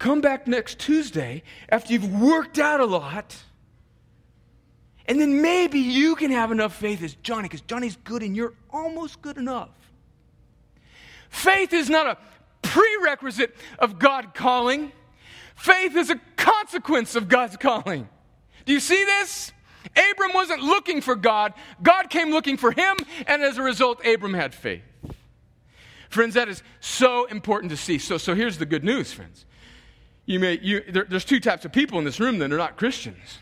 [0.01, 3.37] Come back next Tuesday after you've worked out a lot.
[5.05, 8.55] And then maybe you can have enough faith as Johnny, because Johnny's good and you're
[8.71, 9.69] almost good enough.
[11.29, 12.17] Faith is not a
[12.63, 14.91] prerequisite of God calling,
[15.55, 18.09] faith is a consequence of God's calling.
[18.65, 19.53] Do you see this?
[20.13, 24.33] Abram wasn't looking for God, God came looking for him, and as a result, Abram
[24.33, 24.83] had faith.
[26.09, 27.99] Friends, that is so important to see.
[27.99, 29.45] So, so here's the good news, friends
[30.31, 32.77] you may, you, there, there's two types of people in this room that are not
[32.77, 33.41] Christians.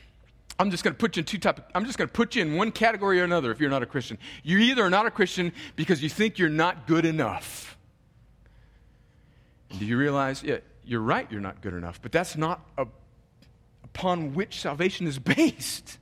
[0.58, 1.58] I'm just going to put you in two type.
[1.58, 3.52] Of, I'm just going to put you in one category or another.
[3.52, 6.48] If you're not a Christian, you either are not a Christian because you think you're
[6.48, 7.76] not good enough.
[9.78, 10.42] do you realize?
[10.42, 11.30] Yeah, you're right.
[11.30, 12.86] You're not good enough, but that's not a,
[13.84, 15.98] upon which salvation is based.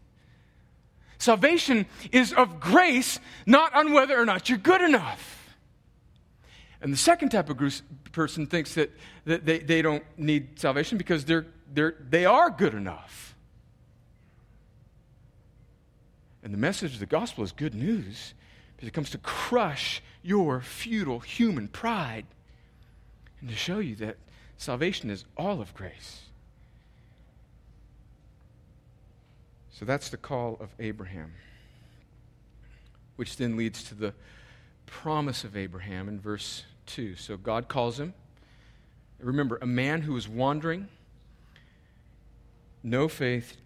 [1.19, 5.46] Salvation is of grace, not on whether or not you're good enough.
[6.81, 7.59] And the second type of
[8.13, 8.91] person thinks that,
[9.25, 13.35] that they, they don't need salvation because they're, they're, they are good enough.
[16.43, 18.35] And the message of the gospel is good news
[18.77, 22.27] because it comes to crush your futile human pride
[23.41, 24.17] and to show you that
[24.59, 26.21] salvation is all of grace.
[29.71, 31.33] So that's the call of Abraham,
[33.17, 34.15] which then leads to the
[34.87, 37.17] promise of Abraham in verse 2.
[37.17, 38.15] So God calls him.
[39.19, 40.89] Remember, a man who is wandering,
[42.83, 43.57] no faith,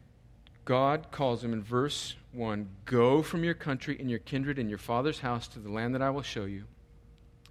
[0.65, 4.79] God calls him in verse 1 Go from your country and your kindred and your
[4.79, 6.65] father's house to the land that I will show you.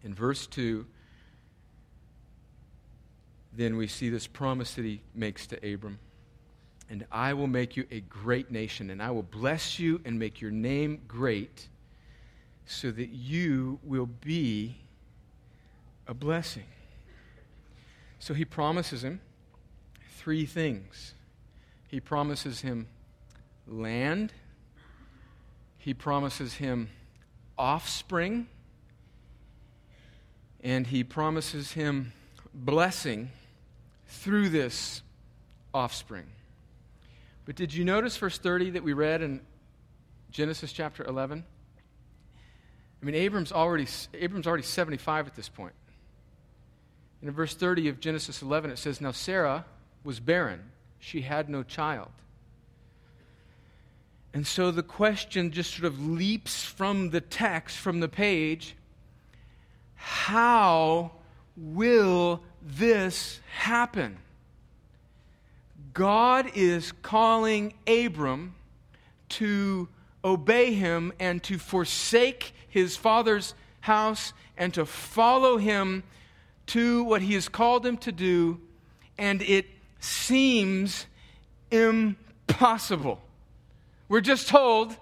[0.04, 0.86] In verse 2,
[3.52, 6.00] then we see this promise that he makes to Abram.
[6.90, 10.42] And I will make you a great nation, and I will bless you and make
[10.42, 11.68] your name great
[12.70, 14.76] so that you will be
[16.08, 16.66] a blessing.
[18.20, 19.22] So he promises him
[20.18, 21.16] three things.
[21.88, 22.88] He promises him
[23.68, 24.34] land,
[25.80, 26.90] he promises him
[27.58, 28.46] offspring,
[30.64, 32.14] and he promises him
[32.54, 33.32] blessing
[34.08, 35.02] through this
[35.74, 36.28] offspring.
[37.46, 39.42] But did you notice verse 30 that we read in
[40.30, 41.44] Genesis chapter 11?
[43.02, 45.74] I mean, Abram's already, Abram's already 75 at this point.
[47.22, 49.66] And in verse 30 of Genesis 11, it says, Now Sarah
[50.04, 52.10] was barren, she had no child.
[54.34, 58.76] And so the question just sort of leaps from the text, from the page
[60.02, 61.12] how
[61.58, 64.18] will this happen?
[65.94, 68.56] God is calling Abram
[69.30, 69.90] to
[70.24, 76.04] obey him and to forsake his father's house and to follow him
[76.68, 78.60] to what he has called him to do,
[79.18, 79.66] and it
[80.00, 81.08] seems
[81.72, 83.20] impossible.
[84.08, 84.96] We're just told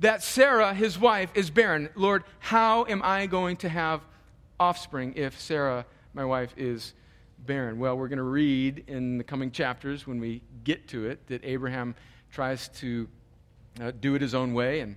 [0.00, 1.88] that Sarah, his wife, is barren.
[1.94, 4.00] Lord, how am I going to have
[4.58, 6.94] offspring if Sarah, my wife, is
[7.38, 7.78] barren?
[7.78, 11.44] Well, we're going to read in the coming chapters when we get to it that
[11.44, 11.94] Abraham
[12.32, 13.08] tries to
[13.80, 14.96] uh, do it his own way, and,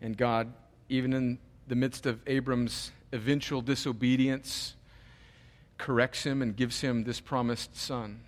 [0.00, 0.52] and God,
[0.90, 4.74] even in the midst of Abram's eventual disobedience,
[5.78, 8.20] corrects him and gives him this promised son.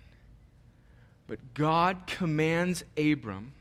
[1.27, 3.53] But God commands Abram,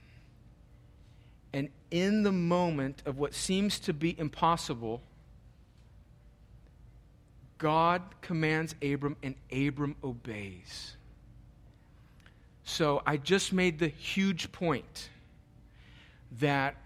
[1.52, 5.02] and in the moment of what seems to be impossible,
[7.58, 10.96] God commands Abram, and Abram obeys.
[12.64, 15.10] So I just made the huge point
[16.40, 16.76] that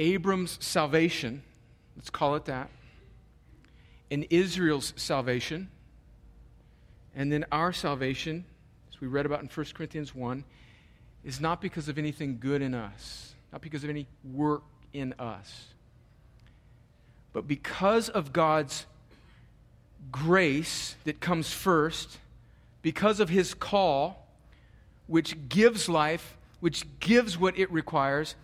[0.00, 1.42] Abram's salvation,
[1.96, 2.70] let's call it that,
[4.10, 5.68] and Israel's salvation
[7.14, 8.44] and then our salvation,
[8.92, 10.44] as we read about in 1 Corinthians 1,
[11.24, 15.66] is not because of anything good in us, not because of any work in us,
[17.32, 18.86] but because of God's
[20.10, 22.18] grace that comes first,
[22.82, 24.26] because of his call,
[25.06, 28.34] which gives life, which gives what it requires.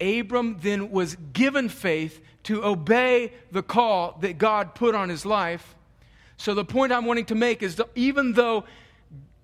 [0.00, 5.74] Abram then was given faith to obey the call that God put on his life
[6.40, 8.64] so, the point I'm wanting to make is that even though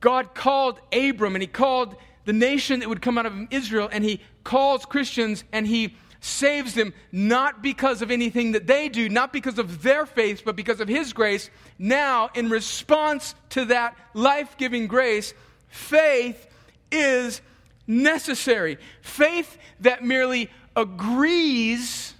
[0.00, 1.94] God called Abram and he called
[2.24, 6.72] the nation that would come out of Israel, and he calls Christians and he saves
[6.72, 10.80] them not because of anything that they do, not because of their faith, but because
[10.80, 11.50] of his grace.
[11.78, 15.34] Now, in response to that life giving grace,
[15.68, 16.46] faith
[16.90, 17.42] is
[17.86, 18.78] necessary.
[19.02, 22.14] Faith that merely agrees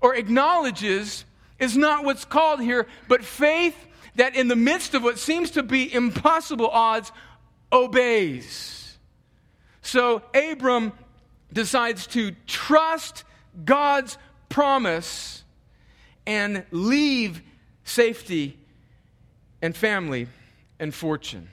[0.00, 1.24] or acknowledges
[1.58, 3.76] is not what's called here, but faith
[4.16, 7.10] that in the midst of what seems to be impossible odds
[7.72, 8.98] obeys.
[9.82, 10.92] So Abram
[11.52, 13.24] decides to trust
[13.64, 15.44] God's promise
[16.26, 17.42] and leave
[17.84, 18.58] safety
[19.60, 20.28] and family
[20.78, 21.48] and fortune.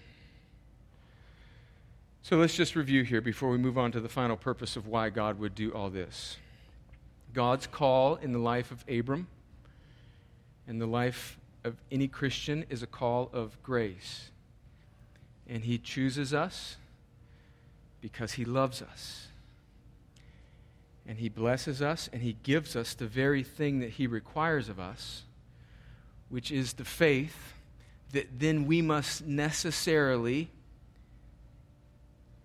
[2.31, 5.09] So let's just review here before we move on to the final purpose of why
[5.09, 6.37] God would do all this.
[7.33, 9.27] God's call in the life of Abram
[10.65, 14.31] and the life of any Christian is a call of grace.
[15.45, 16.77] And he chooses us
[17.99, 19.27] because he loves us.
[21.05, 24.79] And he blesses us and he gives us the very thing that he requires of
[24.79, 25.23] us,
[26.29, 27.55] which is the faith
[28.13, 30.49] that then we must necessarily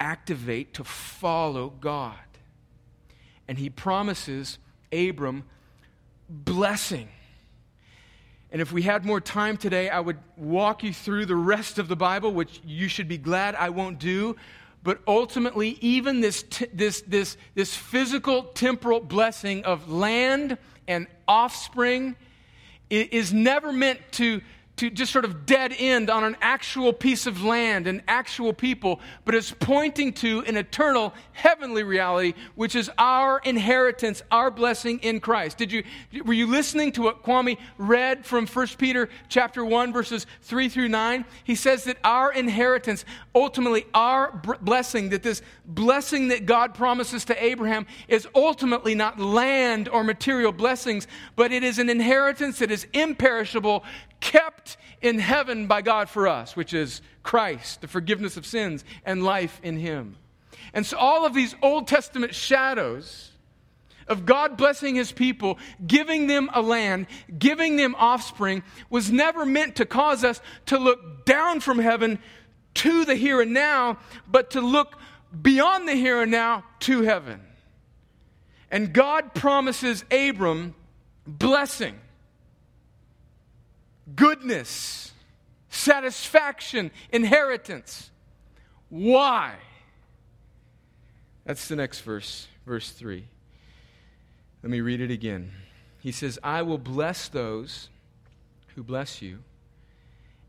[0.00, 2.14] activate to follow God.
[3.48, 4.58] And he promises
[4.92, 5.44] Abram
[6.28, 7.08] blessing.
[8.50, 11.88] And if we had more time today, I would walk you through the rest of
[11.88, 14.36] the Bible, which you should be glad I won't do.
[14.82, 22.14] But ultimately, even this, t- this, this, this physical, temporal blessing of land and offspring
[22.88, 24.40] is never meant to
[24.76, 29.00] to just sort of dead end on an actual piece of land and actual people,
[29.24, 35.20] but it's pointing to an eternal heavenly reality, which is our inheritance, our blessing in
[35.20, 35.56] Christ.
[35.56, 35.84] Did you,
[36.24, 40.88] were you listening to what Kwame read from 1 Peter chapter 1, verses 3 through
[40.88, 41.24] 9?
[41.44, 43.04] He says that our inheritance,
[43.34, 49.88] ultimately our blessing, that this blessing that God promises to Abraham is ultimately not land
[49.88, 53.84] or material blessings, but it is an inheritance that is imperishable,
[54.20, 59.24] kept in heaven by God for us, which is Christ, the forgiveness of sins, and
[59.24, 60.16] life in Him.
[60.72, 63.30] And so, all of these Old Testament shadows
[64.08, 67.06] of God blessing His people, giving them a land,
[67.38, 72.18] giving them offspring, was never meant to cause us to look down from heaven
[72.74, 73.98] to the here and now,
[74.28, 74.98] but to look
[75.42, 77.40] beyond the here and now to heaven.
[78.70, 80.74] And God promises Abram
[81.26, 81.98] blessing
[84.14, 85.12] goodness,
[85.68, 88.10] satisfaction, inheritance.
[88.88, 89.54] Why?
[91.44, 93.24] That's the next verse, verse 3.
[94.62, 95.52] Let me read it again.
[96.00, 97.88] He says, I will bless those
[98.74, 99.38] who bless you,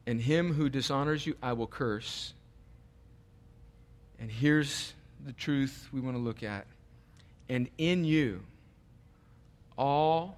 [0.05, 2.33] and him who dishonors you, I will curse.
[4.19, 4.93] And here's
[5.25, 6.65] the truth we want to look at.
[7.49, 8.41] And in you,
[9.77, 10.37] all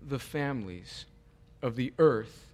[0.00, 1.04] the families
[1.62, 2.52] of the earth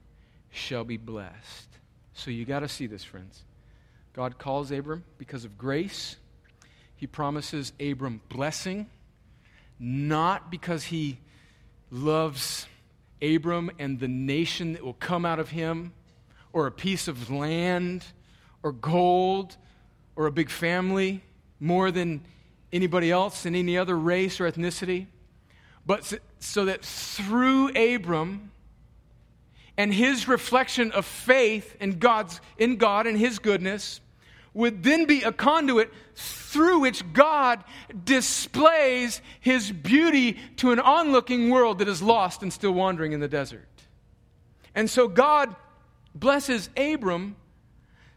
[0.50, 1.68] shall be blessed.
[2.12, 3.44] So you got to see this, friends.
[4.12, 6.16] God calls Abram because of grace.
[6.96, 8.88] He promises Abram blessing,
[9.78, 11.18] not because he
[11.90, 12.66] loves
[13.22, 15.92] Abram and the nation that will come out of him,
[16.52, 18.04] or a piece of land,
[18.62, 19.56] or gold,
[20.16, 21.22] or a big family
[21.60, 22.24] more than
[22.72, 25.06] anybody else in any other race or ethnicity,
[25.86, 28.50] but so that through Abram,
[29.78, 34.00] and his reflection of faith in God's in God and his goodness
[34.52, 37.62] would then be a conduit through which God
[38.04, 43.28] displays his beauty to an onlooking world that is lost and still wandering in the
[43.28, 43.68] desert.
[44.74, 45.54] And so God
[46.12, 47.36] blesses Abram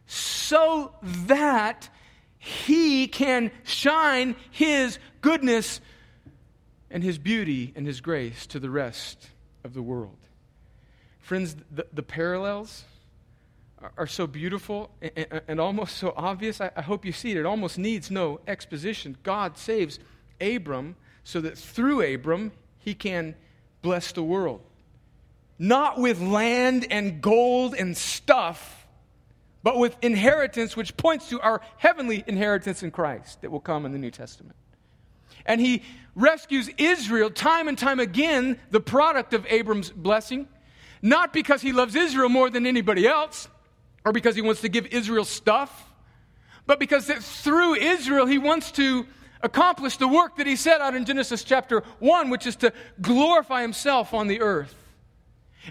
[0.08, 1.90] so that
[2.40, 5.80] he can shine his goodness
[6.90, 9.30] and his beauty and his grace to the rest
[9.64, 10.18] of the world.
[11.22, 12.84] Friends, the, the parallels
[13.82, 16.60] are, are, so beautiful and, and, almost so obvious.
[16.60, 17.38] I, I hope you see it.
[17.38, 19.18] It almost needs no exposition.
[19.24, 20.00] God saves
[20.40, 23.36] Abram so that through Abram, he can
[23.82, 24.62] bless the world.
[25.60, 28.88] Not with land and gold and stuff,
[29.64, 33.92] but with inheritance, which points to our heavenly inheritance in Christ that will come in
[33.92, 34.56] the New Testament.
[35.46, 35.84] And he
[36.16, 40.48] rescues Israel time and time again, the product of Abram's blessing
[41.02, 43.48] not because he loves Israel more than anybody else
[44.06, 45.92] or because he wants to give Israel stuff,
[46.66, 49.06] but because through Israel he wants to
[49.42, 52.72] accomplish the work that he set out in Genesis chapter 1, which is to
[53.02, 54.76] glorify himself on the earth.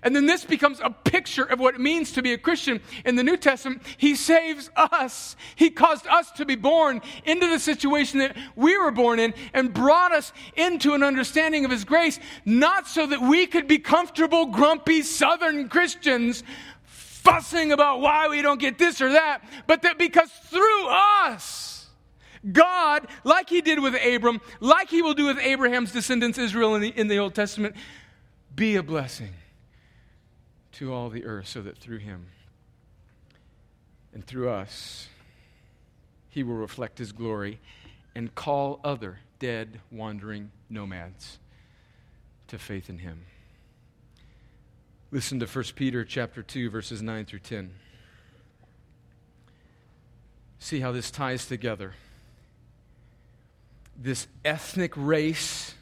[0.02, 2.80] And then this becomes a picture of what it means to be a Christian.
[3.04, 5.34] In the New Testament, He saves us.
[5.56, 9.74] He caused us to be born into the situation that we were born in and
[9.74, 14.46] brought us into an understanding of His grace, not so that we could be comfortable,
[14.46, 16.44] grumpy Southern Christians
[16.84, 21.88] fussing about why we don't get this or that, but that because through us,
[22.50, 26.80] God, like He did with Abram, like He will do with Abraham's descendants, Israel, in
[26.80, 27.74] the, in the Old Testament,
[28.54, 29.30] be a blessing
[30.72, 32.26] to all the earth, so that through him
[34.12, 35.08] and through us,
[36.28, 37.60] he will reflect his glory
[38.14, 41.38] and call other dead, wandering nomads
[42.48, 43.26] to faith in him.
[45.10, 47.72] Listen to 1 Peter chapter 2 verses 9 through 10.
[50.60, 51.94] See how this ties together.
[53.96, 55.74] This ethnic race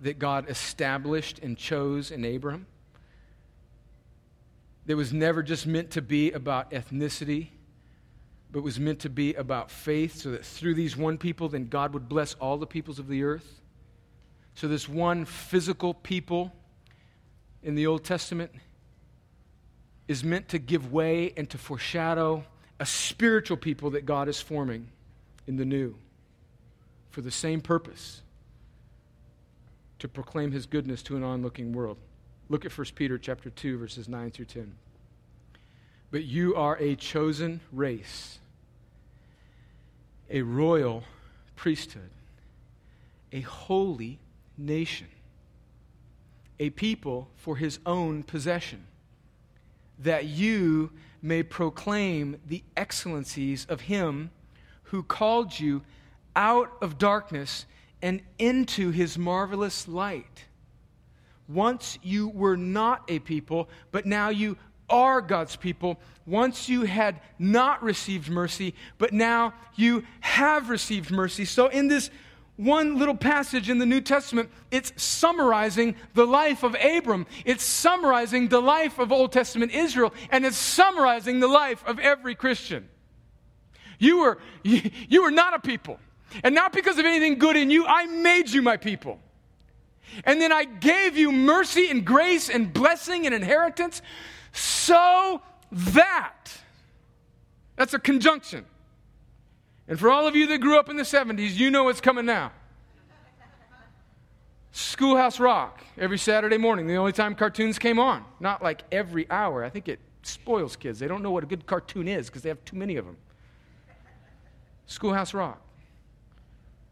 [0.00, 2.66] that God established and chose in Abram
[4.86, 7.48] that was never just meant to be about ethnicity,
[8.50, 11.92] but was meant to be about faith, so that through these one people, then God
[11.92, 13.60] would bless all the peoples of the earth.
[14.54, 16.52] So, this one physical people
[17.62, 18.52] in the Old Testament
[20.08, 22.44] is meant to give way and to foreshadow
[22.78, 24.88] a spiritual people that God is forming
[25.46, 25.96] in the new
[27.10, 28.22] for the same purpose
[29.98, 31.96] to proclaim his goodness to an onlooking world.
[32.48, 34.72] Look at 1 Peter chapter 2 verses 9 through 10.
[36.10, 38.38] But you are a chosen race,
[40.30, 41.02] a royal
[41.56, 42.10] priesthood,
[43.32, 44.18] a holy
[44.56, 45.08] nation,
[46.60, 48.86] a people for his own possession,
[49.98, 54.30] that you may proclaim the excellencies of him
[54.84, 55.82] who called you
[56.36, 57.66] out of darkness
[58.00, 60.45] and into his marvelous light.
[61.48, 64.56] Once you were not a people, but now you
[64.88, 65.98] are God's people.
[66.26, 71.44] Once you had not received mercy, but now you have received mercy.
[71.44, 72.10] So, in this
[72.56, 77.26] one little passage in the New Testament, it's summarizing the life of Abram.
[77.44, 82.34] It's summarizing the life of Old Testament Israel, and it's summarizing the life of every
[82.34, 82.88] Christian.
[83.98, 86.00] You were, you, were not a people.
[86.42, 89.20] And not because of anything good in you, I made you my people.
[90.24, 94.02] And then I gave you mercy and grace and blessing and inheritance
[94.52, 96.50] so that.
[97.76, 98.64] That's a conjunction.
[99.88, 102.24] And for all of you that grew up in the 70s, you know what's coming
[102.24, 102.52] now.
[104.72, 108.24] Schoolhouse Rock every Saturday morning, the only time cartoons came on.
[108.40, 109.64] Not like every hour.
[109.64, 110.98] I think it spoils kids.
[110.98, 113.16] They don't know what a good cartoon is because they have too many of them.
[114.86, 115.60] Schoolhouse Rock.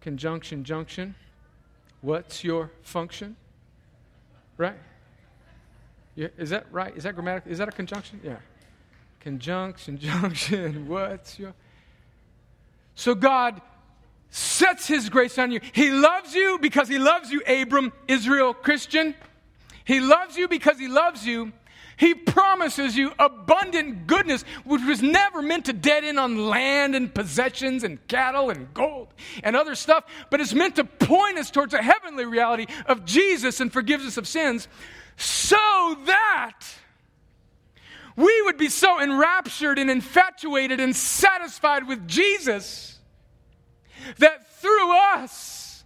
[0.01, 1.15] Conjunction, junction.
[2.05, 3.35] What's your function?
[4.59, 4.77] Right?
[6.15, 6.95] Yeah, is that right?
[6.95, 7.51] Is that grammatical?
[7.51, 8.21] Is that a conjunction?
[8.23, 8.37] Yeah.
[9.21, 10.87] Conjunction, junction.
[10.87, 11.55] What's your.
[12.95, 13.63] So God
[14.29, 15.61] sets his grace on you.
[15.73, 19.15] He loves you because he loves you, Abram, Israel, Christian.
[19.87, 21.55] He loves you because he loves you.
[21.97, 27.15] He promises you abundant goodness, which was never meant to dead in on land and
[27.15, 29.09] possessions and cattle and gold
[29.43, 33.61] and other stuff, but it's meant to point us towards a heavenly reality of Jesus
[33.61, 34.69] and forgiveness of sins,
[35.17, 35.57] so
[36.07, 36.61] that
[38.17, 42.99] we would be so enraptured and infatuated and satisfied with Jesus
[44.19, 45.85] that through us,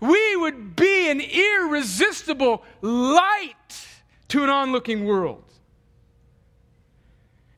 [0.00, 3.83] we would be an irresistible light
[4.28, 5.44] to an onlooking world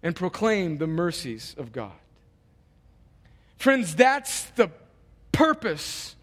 [0.02, 1.92] and proclaim the mercies of God.
[3.56, 4.70] Friends, that's the
[5.32, 6.14] purpose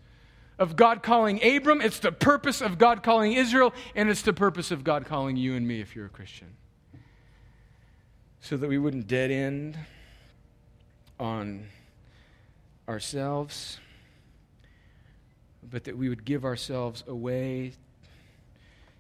[0.60, 4.72] of God calling Abram, it's the purpose of God calling Israel, and it's the purpose
[4.72, 6.56] of God calling you and me if you're a Christian.
[8.40, 9.78] So that we wouldn't dead end
[11.20, 11.68] on
[12.88, 13.80] ourselves,
[15.70, 17.74] but that we would give ourselves away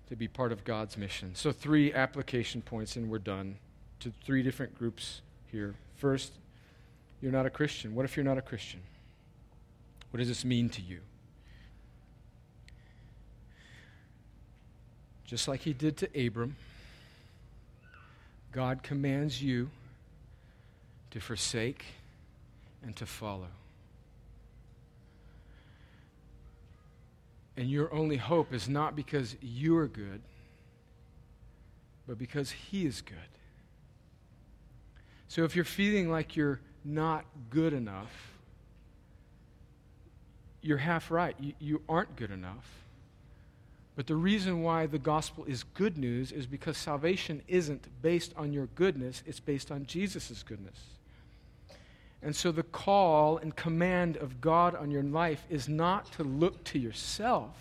[0.10, 1.36] to be part of God's mission.
[1.36, 3.58] So, three application points, and we're done.
[4.02, 5.76] To three different groups here.
[5.96, 6.34] First,
[7.22, 7.96] you're not a Christian.
[7.96, 8.82] What if you're not a Christian?
[10.12, 11.00] What does this mean to you?
[15.26, 16.56] Just like he did to Abram,
[18.52, 19.70] God commands you
[21.12, 21.86] to forsake
[22.84, 23.48] and to follow.
[27.56, 30.22] And your only hope is not because you are good,
[32.08, 33.18] but because He is good.
[35.28, 38.12] So if you're feeling like you're not good enough,
[40.62, 41.36] you're half right.
[41.40, 42.68] You, you aren't good enough.
[43.96, 48.52] But the reason why the gospel is good news is because salvation isn't based on
[48.52, 50.80] your goodness, it's based on Jesus' goodness.
[52.24, 56.64] And so the call and command of God on your life is not to look
[56.66, 57.52] to yourself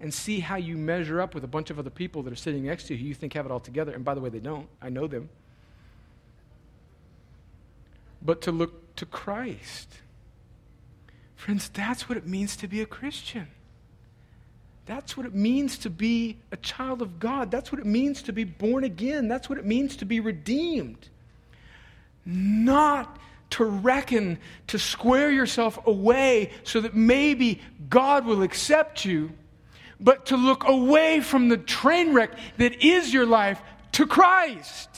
[0.00, 2.64] and see how you measure up with a bunch of other people that are sitting
[2.64, 3.92] next to you who you think have it all together.
[3.92, 4.66] And by the way, they don't.
[4.80, 5.28] I know them.
[8.20, 9.88] But to look to Christ.
[11.36, 13.46] Friends, that's what it means to be a Christian.
[14.86, 17.52] That's what it means to be a child of God.
[17.52, 19.28] That's what it means to be born again.
[19.28, 21.08] That's what it means to be redeemed.
[22.26, 23.18] Not
[23.52, 24.38] to reckon,
[24.68, 29.32] to square yourself away so that maybe God will accept you,
[30.00, 33.60] but to look away from the train wreck that is your life
[33.92, 34.88] to Christ.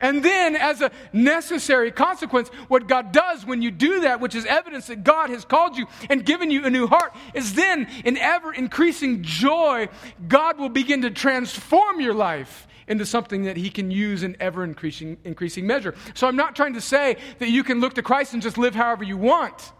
[0.00, 4.44] And then, as a necessary consequence, what God does when you do that, which is
[4.44, 8.18] evidence that God has called you and given you a new heart, is then, in
[8.18, 9.88] ever increasing joy,
[10.28, 14.64] God will begin to transform your life into something that He can use in ever
[14.64, 15.94] increasing, increasing measure.
[16.14, 18.74] So, I'm not trying to say that you can look to Christ and just live
[18.74, 19.72] however you want.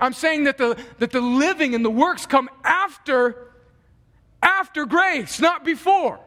[0.00, 3.52] I'm saying that the, that the living and the works come after,
[4.42, 6.20] after grace, not before.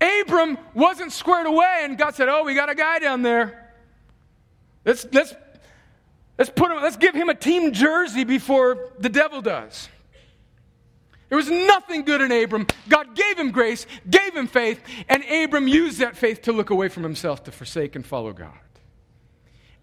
[0.00, 3.72] Abram wasn't squared away, and God said, Oh, we got a guy down there.
[4.84, 5.34] Let's, let's,
[6.36, 9.88] let's, put him, let's give him a team jersey before the devil does.
[11.32, 12.66] There was nothing good in Abram.
[12.90, 16.90] God gave him grace, gave him faith, and Abram used that faith to look away
[16.90, 18.52] from himself, to forsake and follow God.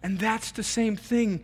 [0.03, 1.43] And that's the same thing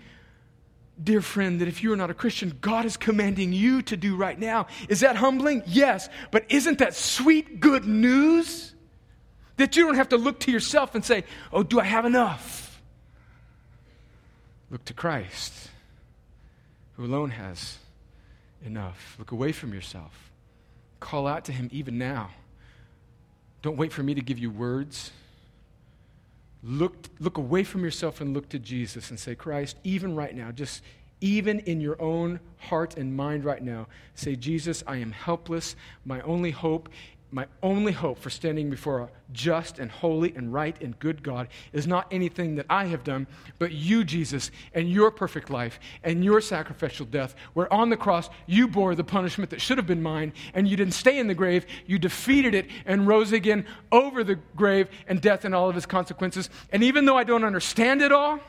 [1.03, 4.15] dear friend, that if you are not a Christian, God is commanding you to do
[4.15, 4.67] right now.
[4.89, 5.63] Is that humbling?
[5.65, 6.07] Yes.
[6.29, 8.75] But isn't that sweet good news?
[9.57, 12.79] That you don't have to look to yourself and say, oh, do I have enough?
[14.69, 15.71] Look to Christ,
[16.95, 17.79] who alone has
[18.65, 19.15] enough.
[19.19, 20.31] Look away from yourself.
[20.99, 22.31] Call out to Him even now.
[23.61, 25.11] Don't wait for me to give you words.
[26.63, 30.51] Look, look away from yourself and look to Jesus and say, Christ, even right now,
[30.51, 30.81] just
[31.21, 35.75] even in your own heart and mind right now, say, Jesus, I am helpless.
[36.05, 36.89] My only hope
[37.35, 41.49] my only hope for standing before a just and holy and right and good God
[41.73, 43.27] is not anything that I have done,
[43.59, 48.29] but you, Jesus, and your perfect life and your sacrificial death, where on the cross
[48.45, 51.35] you bore the punishment that should have been mine, and you didn't stay in the
[51.35, 55.75] grave, you defeated it and rose again over the grave and death and all of
[55.75, 56.49] its consequences.
[56.69, 58.39] And even though I don't understand it all,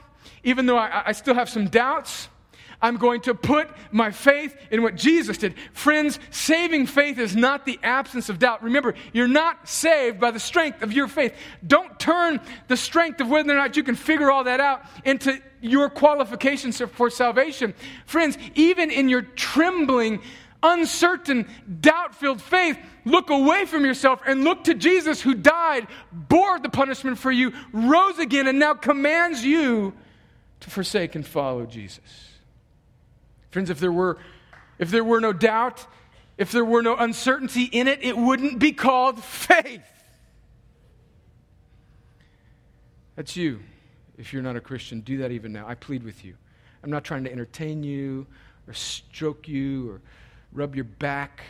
[0.45, 2.29] even though I, I still have some doubts,
[2.81, 5.55] I'm going to put my faith in what Jesus did.
[5.73, 8.63] Friends, saving faith is not the absence of doubt.
[8.63, 11.35] Remember, you're not saved by the strength of your faith.
[11.67, 15.41] Don't turn the strength of whether or not you can figure all that out into
[15.61, 17.75] your qualifications for salvation.
[18.05, 20.21] Friends, even in your trembling,
[20.63, 21.49] uncertain,
[21.81, 26.69] doubt filled faith, look away from yourself and look to Jesus who died, bore the
[26.69, 29.95] punishment for you, rose again, and now commands you
[30.61, 32.36] to forsake and follow Jesus.
[33.51, 34.19] Friends, if there were,
[34.79, 35.87] if there were no doubt,
[36.39, 39.83] if there were no uncertainty in it, it wouldn't be called faith.
[43.15, 43.61] That's you.
[44.19, 45.67] If you're not a Christian, do that even now.
[45.67, 46.35] I plead with you.
[46.83, 48.27] I'm not trying to entertain you
[48.67, 50.01] or stroke you or
[50.53, 51.43] rub your back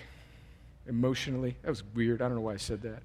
[0.87, 1.57] emotionally.
[1.63, 2.23] That was weird.
[2.23, 3.03] I don't know why I said that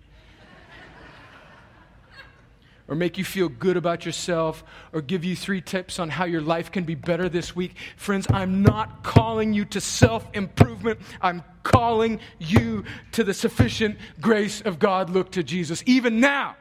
[2.88, 4.63] or make you feel good about yourself
[4.93, 7.75] or give you three tips on how your life can be better this week.
[7.95, 10.99] Friends, I'm not calling you to self improvement.
[11.21, 15.09] I'm calling you to the sufficient grace of God.
[15.09, 16.55] Look to Jesus, even now.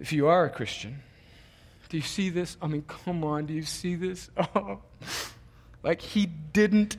[0.00, 1.00] If you are a Christian,
[1.88, 2.56] do you see this?
[2.60, 4.30] I mean, come on, do you see this?
[4.54, 4.80] Oh,
[5.82, 6.96] like he didn't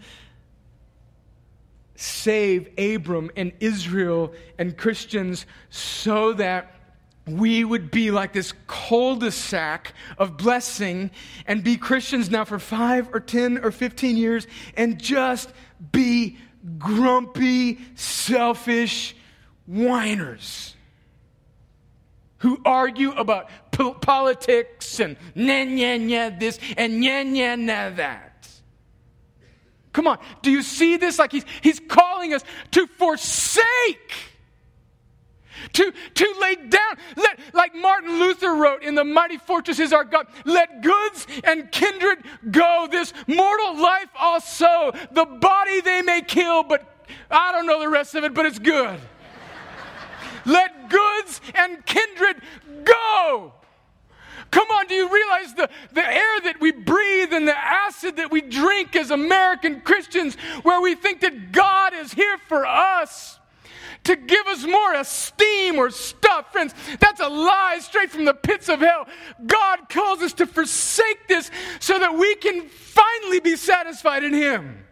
[1.96, 6.76] save Abram and Israel and Christians so that
[7.26, 11.12] we would be like this cul-de-sac of blessing
[11.48, 15.52] and be Christians now for five or 10 or 15 years and just
[15.92, 16.38] be
[16.78, 19.16] grumpy, selfish
[19.66, 20.76] whiners
[22.40, 28.33] who argue about po- politics and nya, nya, nya this and nya, nya, nya that.
[29.94, 30.18] Come on.
[30.42, 31.20] Do you see this?
[31.20, 34.12] Like he's, he's calling us to forsake.
[35.74, 40.04] To, to lay down, let, like Martin Luther wrote in The Mighty Fortress is Our
[40.04, 42.20] God, let goods and kindred
[42.52, 44.92] go, this mortal life also.
[45.12, 48.60] The body they may kill, but I don't know the rest of it, but it's
[48.60, 49.00] good.
[50.46, 52.42] let goods and kindred
[52.84, 53.54] go.
[54.54, 58.30] Come on, do you realize the, the air that we breathe and the acid that
[58.30, 63.40] we drink as American Christians, where we think that God is here for us
[64.04, 66.52] to give us more esteem or stuff.
[66.52, 69.08] Friends, that's a lie straight from the pits of hell.
[69.44, 71.50] God calls us to forsake this
[71.80, 74.86] so that we can finally be satisfied in Him.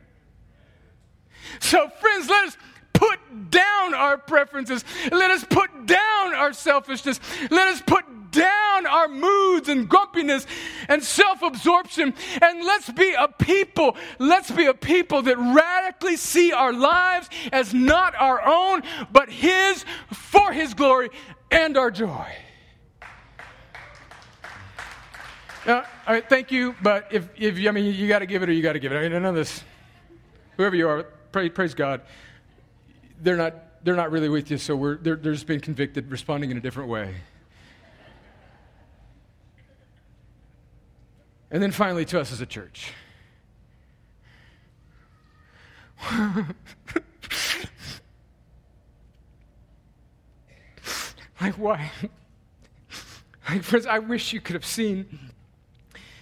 [1.60, 2.58] So, friends, let us
[2.94, 3.20] put
[3.52, 4.84] down our preferences.
[5.12, 7.20] Let us put down our selfishness.
[7.52, 10.46] Let us put down our moods and grumpiness
[10.88, 12.14] and self absorption.
[12.42, 17.74] And let's be a people, let's be a people that radically see our lives as
[17.74, 21.10] not our own, but His for His glory
[21.52, 22.28] and our joy.
[25.66, 28.50] Uh, all right, thank you, but if, if I mean, you got to give it
[28.50, 28.96] or you got to give it.
[28.96, 29.64] I mean, none this,
[30.58, 32.02] whoever you are, pray, praise God.
[33.22, 36.50] They're not, they're not really with you, so we're, they're, they're just being convicted, responding
[36.50, 37.14] in a different way.
[41.52, 42.94] And then finally, to us as a church.
[51.42, 51.92] like, why?
[53.50, 55.20] Like, friends, I wish you could have seen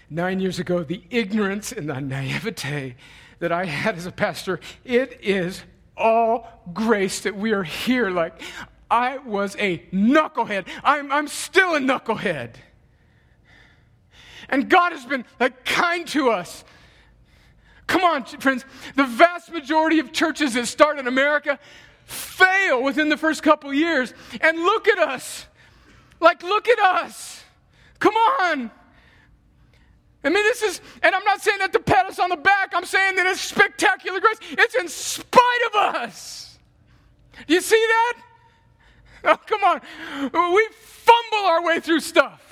[0.10, 2.96] nine years ago the ignorance and the naivete
[3.38, 4.60] that I had as a pastor.
[4.84, 5.62] It is
[5.96, 8.10] all grace that we are here.
[8.10, 8.42] Like,
[8.90, 10.68] I was a knucklehead.
[10.84, 12.56] I'm, I'm still a knucklehead.
[14.50, 16.64] And God has been like kind to us.
[17.88, 18.66] Come on, friends.
[18.96, 21.60] The vast majority of churches that start in America
[22.06, 24.14] fail within the first couple years.
[24.42, 25.46] And look at us.
[26.20, 27.44] Like, look at us.
[28.00, 28.72] Come on.
[30.24, 32.74] I mean, this is, and I'm not saying that to pat us on the back.
[32.74, 34.38] I'm saying that it's spectacular grace.
[34.52, 36.58] It's in spite of us.
[37.48, 38.14] Do you see that?
[39.24, 39.82] Oh, come on.
[40.54, 42.49] We fumble our way through stuff.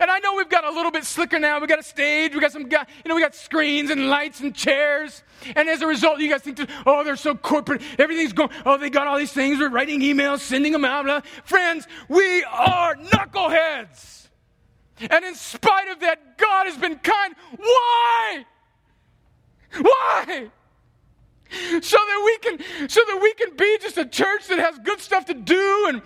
[0.00, 1.60] And I know we've got a little bit slicker now.
[1.60, 2.34] We got a stage.
[2.34, 5.22] We got some, you know, we got screens and lights and chairs.
[5.54, 7.82] And as a result, you guys think, oh, they're so corporate.
[7.98, 8.50] Everything's going.
[8.64, 9.58] Oh, they got all these things.
[9.58, 11.26] We're writing emails, sending them out.
[11.44, 14.28] Friends, we are knuckleheads.
[15.00, 17.34] And in spite of that, God has been kind.
[17.56, 18.46] Why?
[19.80, 20.50] Why?
[21.50, 25.00] So that we can, so that we can be just a church that has good
[25.00, 26.02] stuff to do and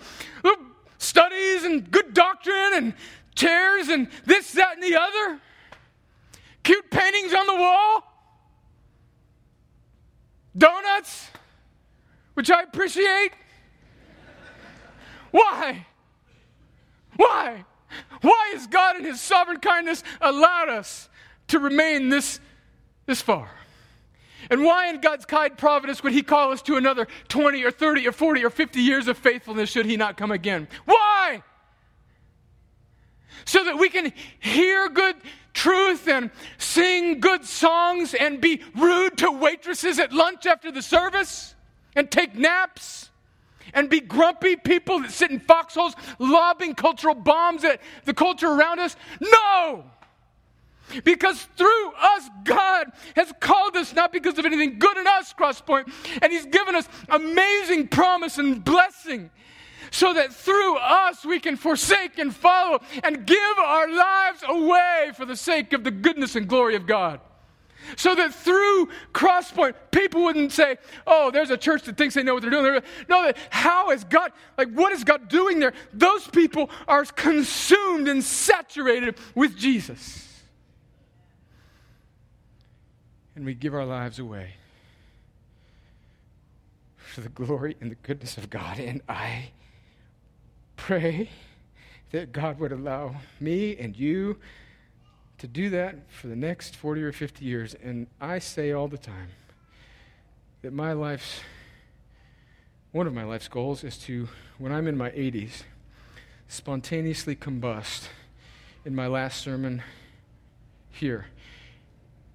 [0.97, 2.93] studies and good doctrine and
[3.39, 5.39] chairs and this, that, and the other,
[6.63, 8.03] cute paintings on the wall,
[10.57, 11.27] donuts,
[12.33, 13.31] which I appreciate.
[15.31, 15.85] Why?
[17.15, 17.65] Why?
[18.21, 21.09] Why has God in His sovereign kindness allowed us
[21.47, 22.39] to remain this,
[23.05, 23.49] this far?
[24.49, 28.07] And why in God's kind providence would He call us to another 20 or 30
[28.07, 30.67] or 40 or 50 years of faithfulness should He not come again?
[30.85, 31.43] Why?
[33.45, 35.15] So that we can hear good
[35.53, 41.55] truth and sing good songs and be rude to waitresses at lunch after the service
[41.95, 43.09] and take naps
[43.73, 48.79] and be grumpy people that sit in foxholes lobbing cultural bombs at the culture around
[48.79, 48.95] us?
[49.19, 49.83] No!
[51.03, 55.91] Because through us, God has called us not because of anything good in us, Crosspoint,
[56.21, 59.29] and He's given us amazing promise and blessing
[59.91, 65.25] so that through us we can forsake and follow and give our lives away for
[65.25, 67.19] the sake of the goodness and glory of God.
[67.95, 70.77] So that through Crosspoint, people wouldn't say,
[71.07, 72.81] oh, there's a church that thinks they know what they're doing.
[73.07, 75.73] No, that how is God, like, what is God doing there?
[75.93, 80.43] Those people are consumed and saturated with Jesus.
[83.35, 84.55] And we give our lives away
[86.97, 88.79] for the glory and the goodness of God.
[88.79, 89.51] And I
[90.79, 91.29] pray
[92.11, 94.37] that God would allow me and you
[95.37, 97.75] to do that for the next 40 or 50 years.
[97.83, 99.29] And I say all the time
[100.61, 101.41] that my life's,
[102.91, 105.63] one of my life's goals is to, when I'm in my 80s,
[106.47, 108.07] spontaneously combust
[108.85, 109.83] in my last sermon
[110.89, 111.27] here.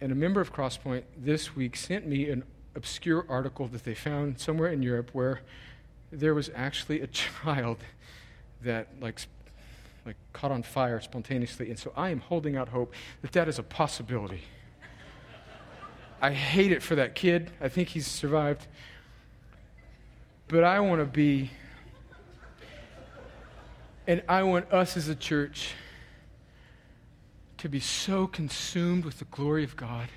[0.00, 2.44] And a member of Crosspoint this week sent me an
[2.76, 5.40] obscure article that they found somewhere in Europe where
[6.12, 7.06] there was actually a
[7.42, 7.78] child
[8.64, 9.20] that like
[10.06, 11.70] like caught on fire spontaneously.
[11.70, 12.92] And so I am holding out hope
[13.22, 14.42] that that is a possibility.
[16.20, 17.50] I hate it for that kid.
[17.60, 18.66] I think he's survived.
[20.48, 21.50] But I want to be,
[24.06, 25.72] and I want us as a church
[27.58, 30.08] to be so consumed with the glory of God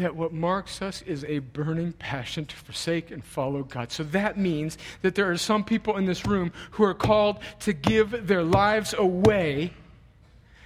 [0.00, 3.92] that what marks us is a burning passion to forsake and follow God.
[3.92, 7.72] So that means that there are some people in this room who are called to
[7.72, 9.72] give their lives away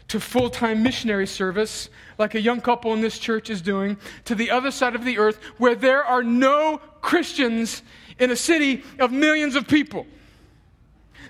[0.09, 4.35] to full time missionary service, like a young couple in this church is doing, to
[4.35, 7.82] the other side of the earth where there are no Christians
[8.18, 10.07] in a city of millions of people.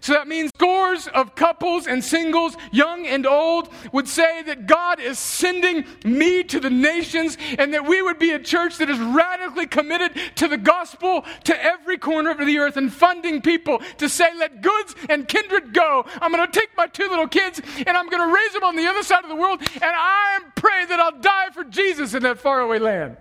[0.05, 5.01] So that means scores of couples and singles, young and old, would say that God
[5.01, 8.99] is sending me to the nations and that we would be a church that is
[8.99, 14.11] radically committed to the gospel to every corner of the earth and funding people to
[14.11, 16.05] say, let goods and kindred go.
[16.21, 18.77] I'm going to take my two little kids and I'm going to raise them on
[18.77, 22.23] the other side of the world and I pray that I'll die for Jesus in
[22.25, 23.17] that faraway land.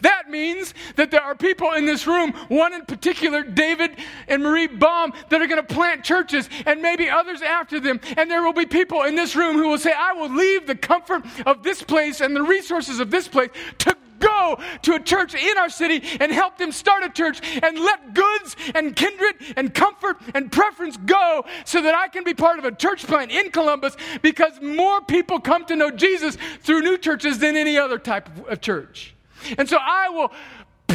[0.00, 3.96] That means that there are people in this room, one in particular, David
[4.28, 8.00] and Marie Baum, that are going to plant churches and maybe others after them.
[8.16, 10.74] And there will be people in this room who will say, I will leave the
[10.74, 15.34] comfort of this place and the resources of this place to go to a church
[15.34, 19.74] in our city and help them start a church and let goods and kindred and
[19.74, 23.50] comfort and preference go so that I can be part of a church plant in
[23.50, 28.28] Columbus because more people come to know Jesus through new churches than any other type
[28.48, 29.15] of church.
[29.58, 30.32] And so I will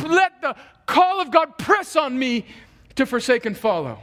[0.09, 2.45] let the call of God press on me
[2.95, 3.99] to forsake and follow.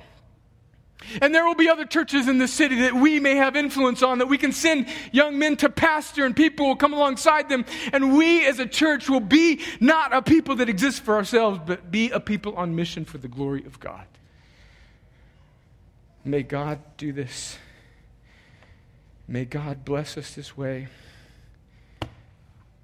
[1.22, 4.18] And there will be other churches in the city that we may have influence on,
[4.18, 7.64] that we can send young men to pastor and people will come alongside them.
[7.92, 11.90] And we as a church will be not a people that exist for ourselves, but
[11.90, 14.06] be a people on mission for the glory of God.
[16.24, 17.56] May God do this.
[19.28, 20.88] May God bless us this way.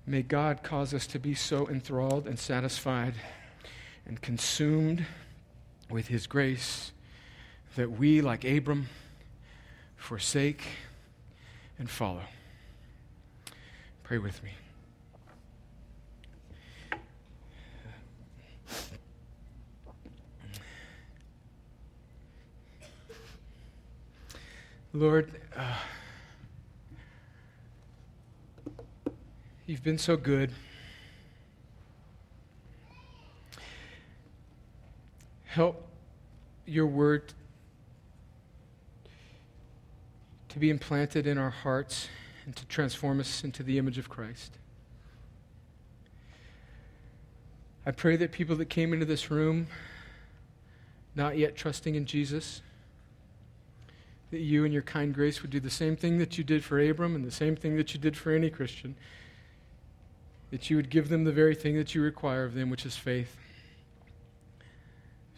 [0.07, 3.15] May God cause us to be so enthralled and satisfied
[4.07, 5.07] and consumed
[5.89, 6.93] with His grace
[7.77, 8.89] that we, like Abram,
[9.97, 10.63] forsake
[11.79, 12.21] and follow.
[14.03, 14.51] Pray with me.
[24.93, 25.75] Lord, uh,
[29.67, 30.51] You've been so good.
[35.45, 35.89] Help
[36.67, 37.33] your word
[40.51, 42.09] to be implanted in our hearts
[42.45, 44.59] and to transform us into the image of Christ.
[47.87, 49.69] I pray that people that came into this room
[51.15, 52.61] not yet trusting in Jesus,
[54.31, 56.79] that you and your kind grace would do the same thing that you did for
[56.79, 58.95] Abram and the same thing that you did for any Christian
[60.55, 62.95] that you would give them the very thing that you require of them, which is
[62.95, 63.37] faith,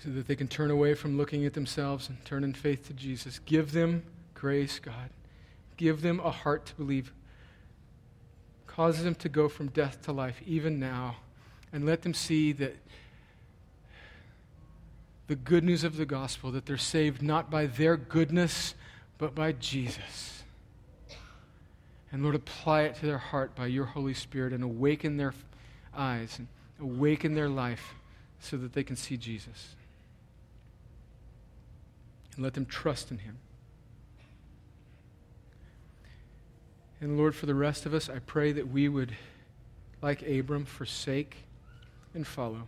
[0.04, 2.92] so that they can turn away from looking at themselves and turn in faith to
[2.92, 3.38] Jesus.
[3.38, 4.02] Give them
[4.34, 5.08] grace, God.
[5.78, 7.14] Give them a heart to believe.
[8.66, 11.16] Cause them to go from death to life, even now,
[11.72, 12.76] and let them see that
[15.28, 18.74] the good news of the gospel, that they're saved not by their goodness,
[19.16, 20.35] but by Jesus.
[22.12, 25.34] And Lord, apply it to their heart by your Holy Spirit and awaken their
[25.94, 26.48] eyes and
[26.80, 27.94] awaken their life
[28.38, 29.74] so that they can see Jesus.
[32.34, 33.38] And let them trust in him.
[37.00, 39.14] And Lord, for the rest of us, I pray that we would,
[40.00, 41.36] like Abram, forsake
[42.14, 42.62] and follow.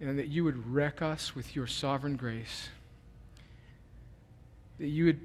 [0.00, 2.68] And that you would wreck us with your sovereign grace.
[4.78, 5.20] That you would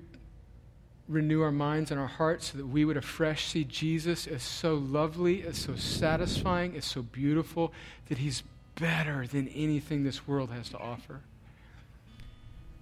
[1.14, 4.76] renew our minds and our hearts so that we would afresh see Jesus as so
[4.76, 7.72] lovely, as so satisfying, as so beautiful,
[8.10, 8.44] that he's
[8.76, 11.22] better than anything this world has to offer.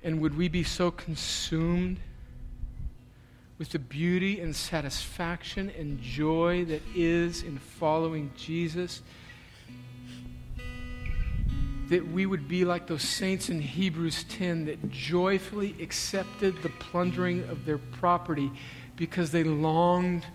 [0.04, 2.00] And would we be so consumed
[3.58, 9.02] with the beauty and satisfaction and joy that is in following Jesus?
[11.92, 17.44] That we would be like those saints in Hebrews 10 that joyfully accepted the plundering
[17.50, 18.50] of their property
[18.96, 20.26] because they longed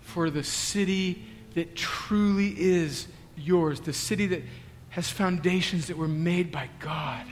[0.00, 1.24] for the city
[1.54, 4.44] that truly is yours, the city that
[4.90, 7.26] has foundations that were made by God.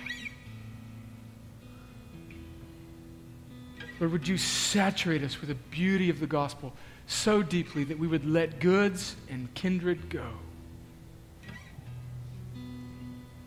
[4.00, 6.72] Lord, would you saturate us with the beauty of the gospel
[7.06, 10.26] so deeply that we would let goods and kindred go?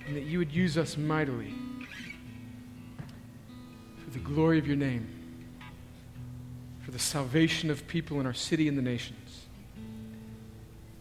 [0.08, 1.54] And that you would use us mightily
[4.04, 5.08] for the glory of your name,
[6.82, 9.48] for the salvation of people in our city and the nations,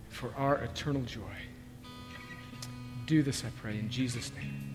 [0.09, 1.21] for our eternal joy.
[3.07, 4.66] Do this, I pray, in Jesus' name.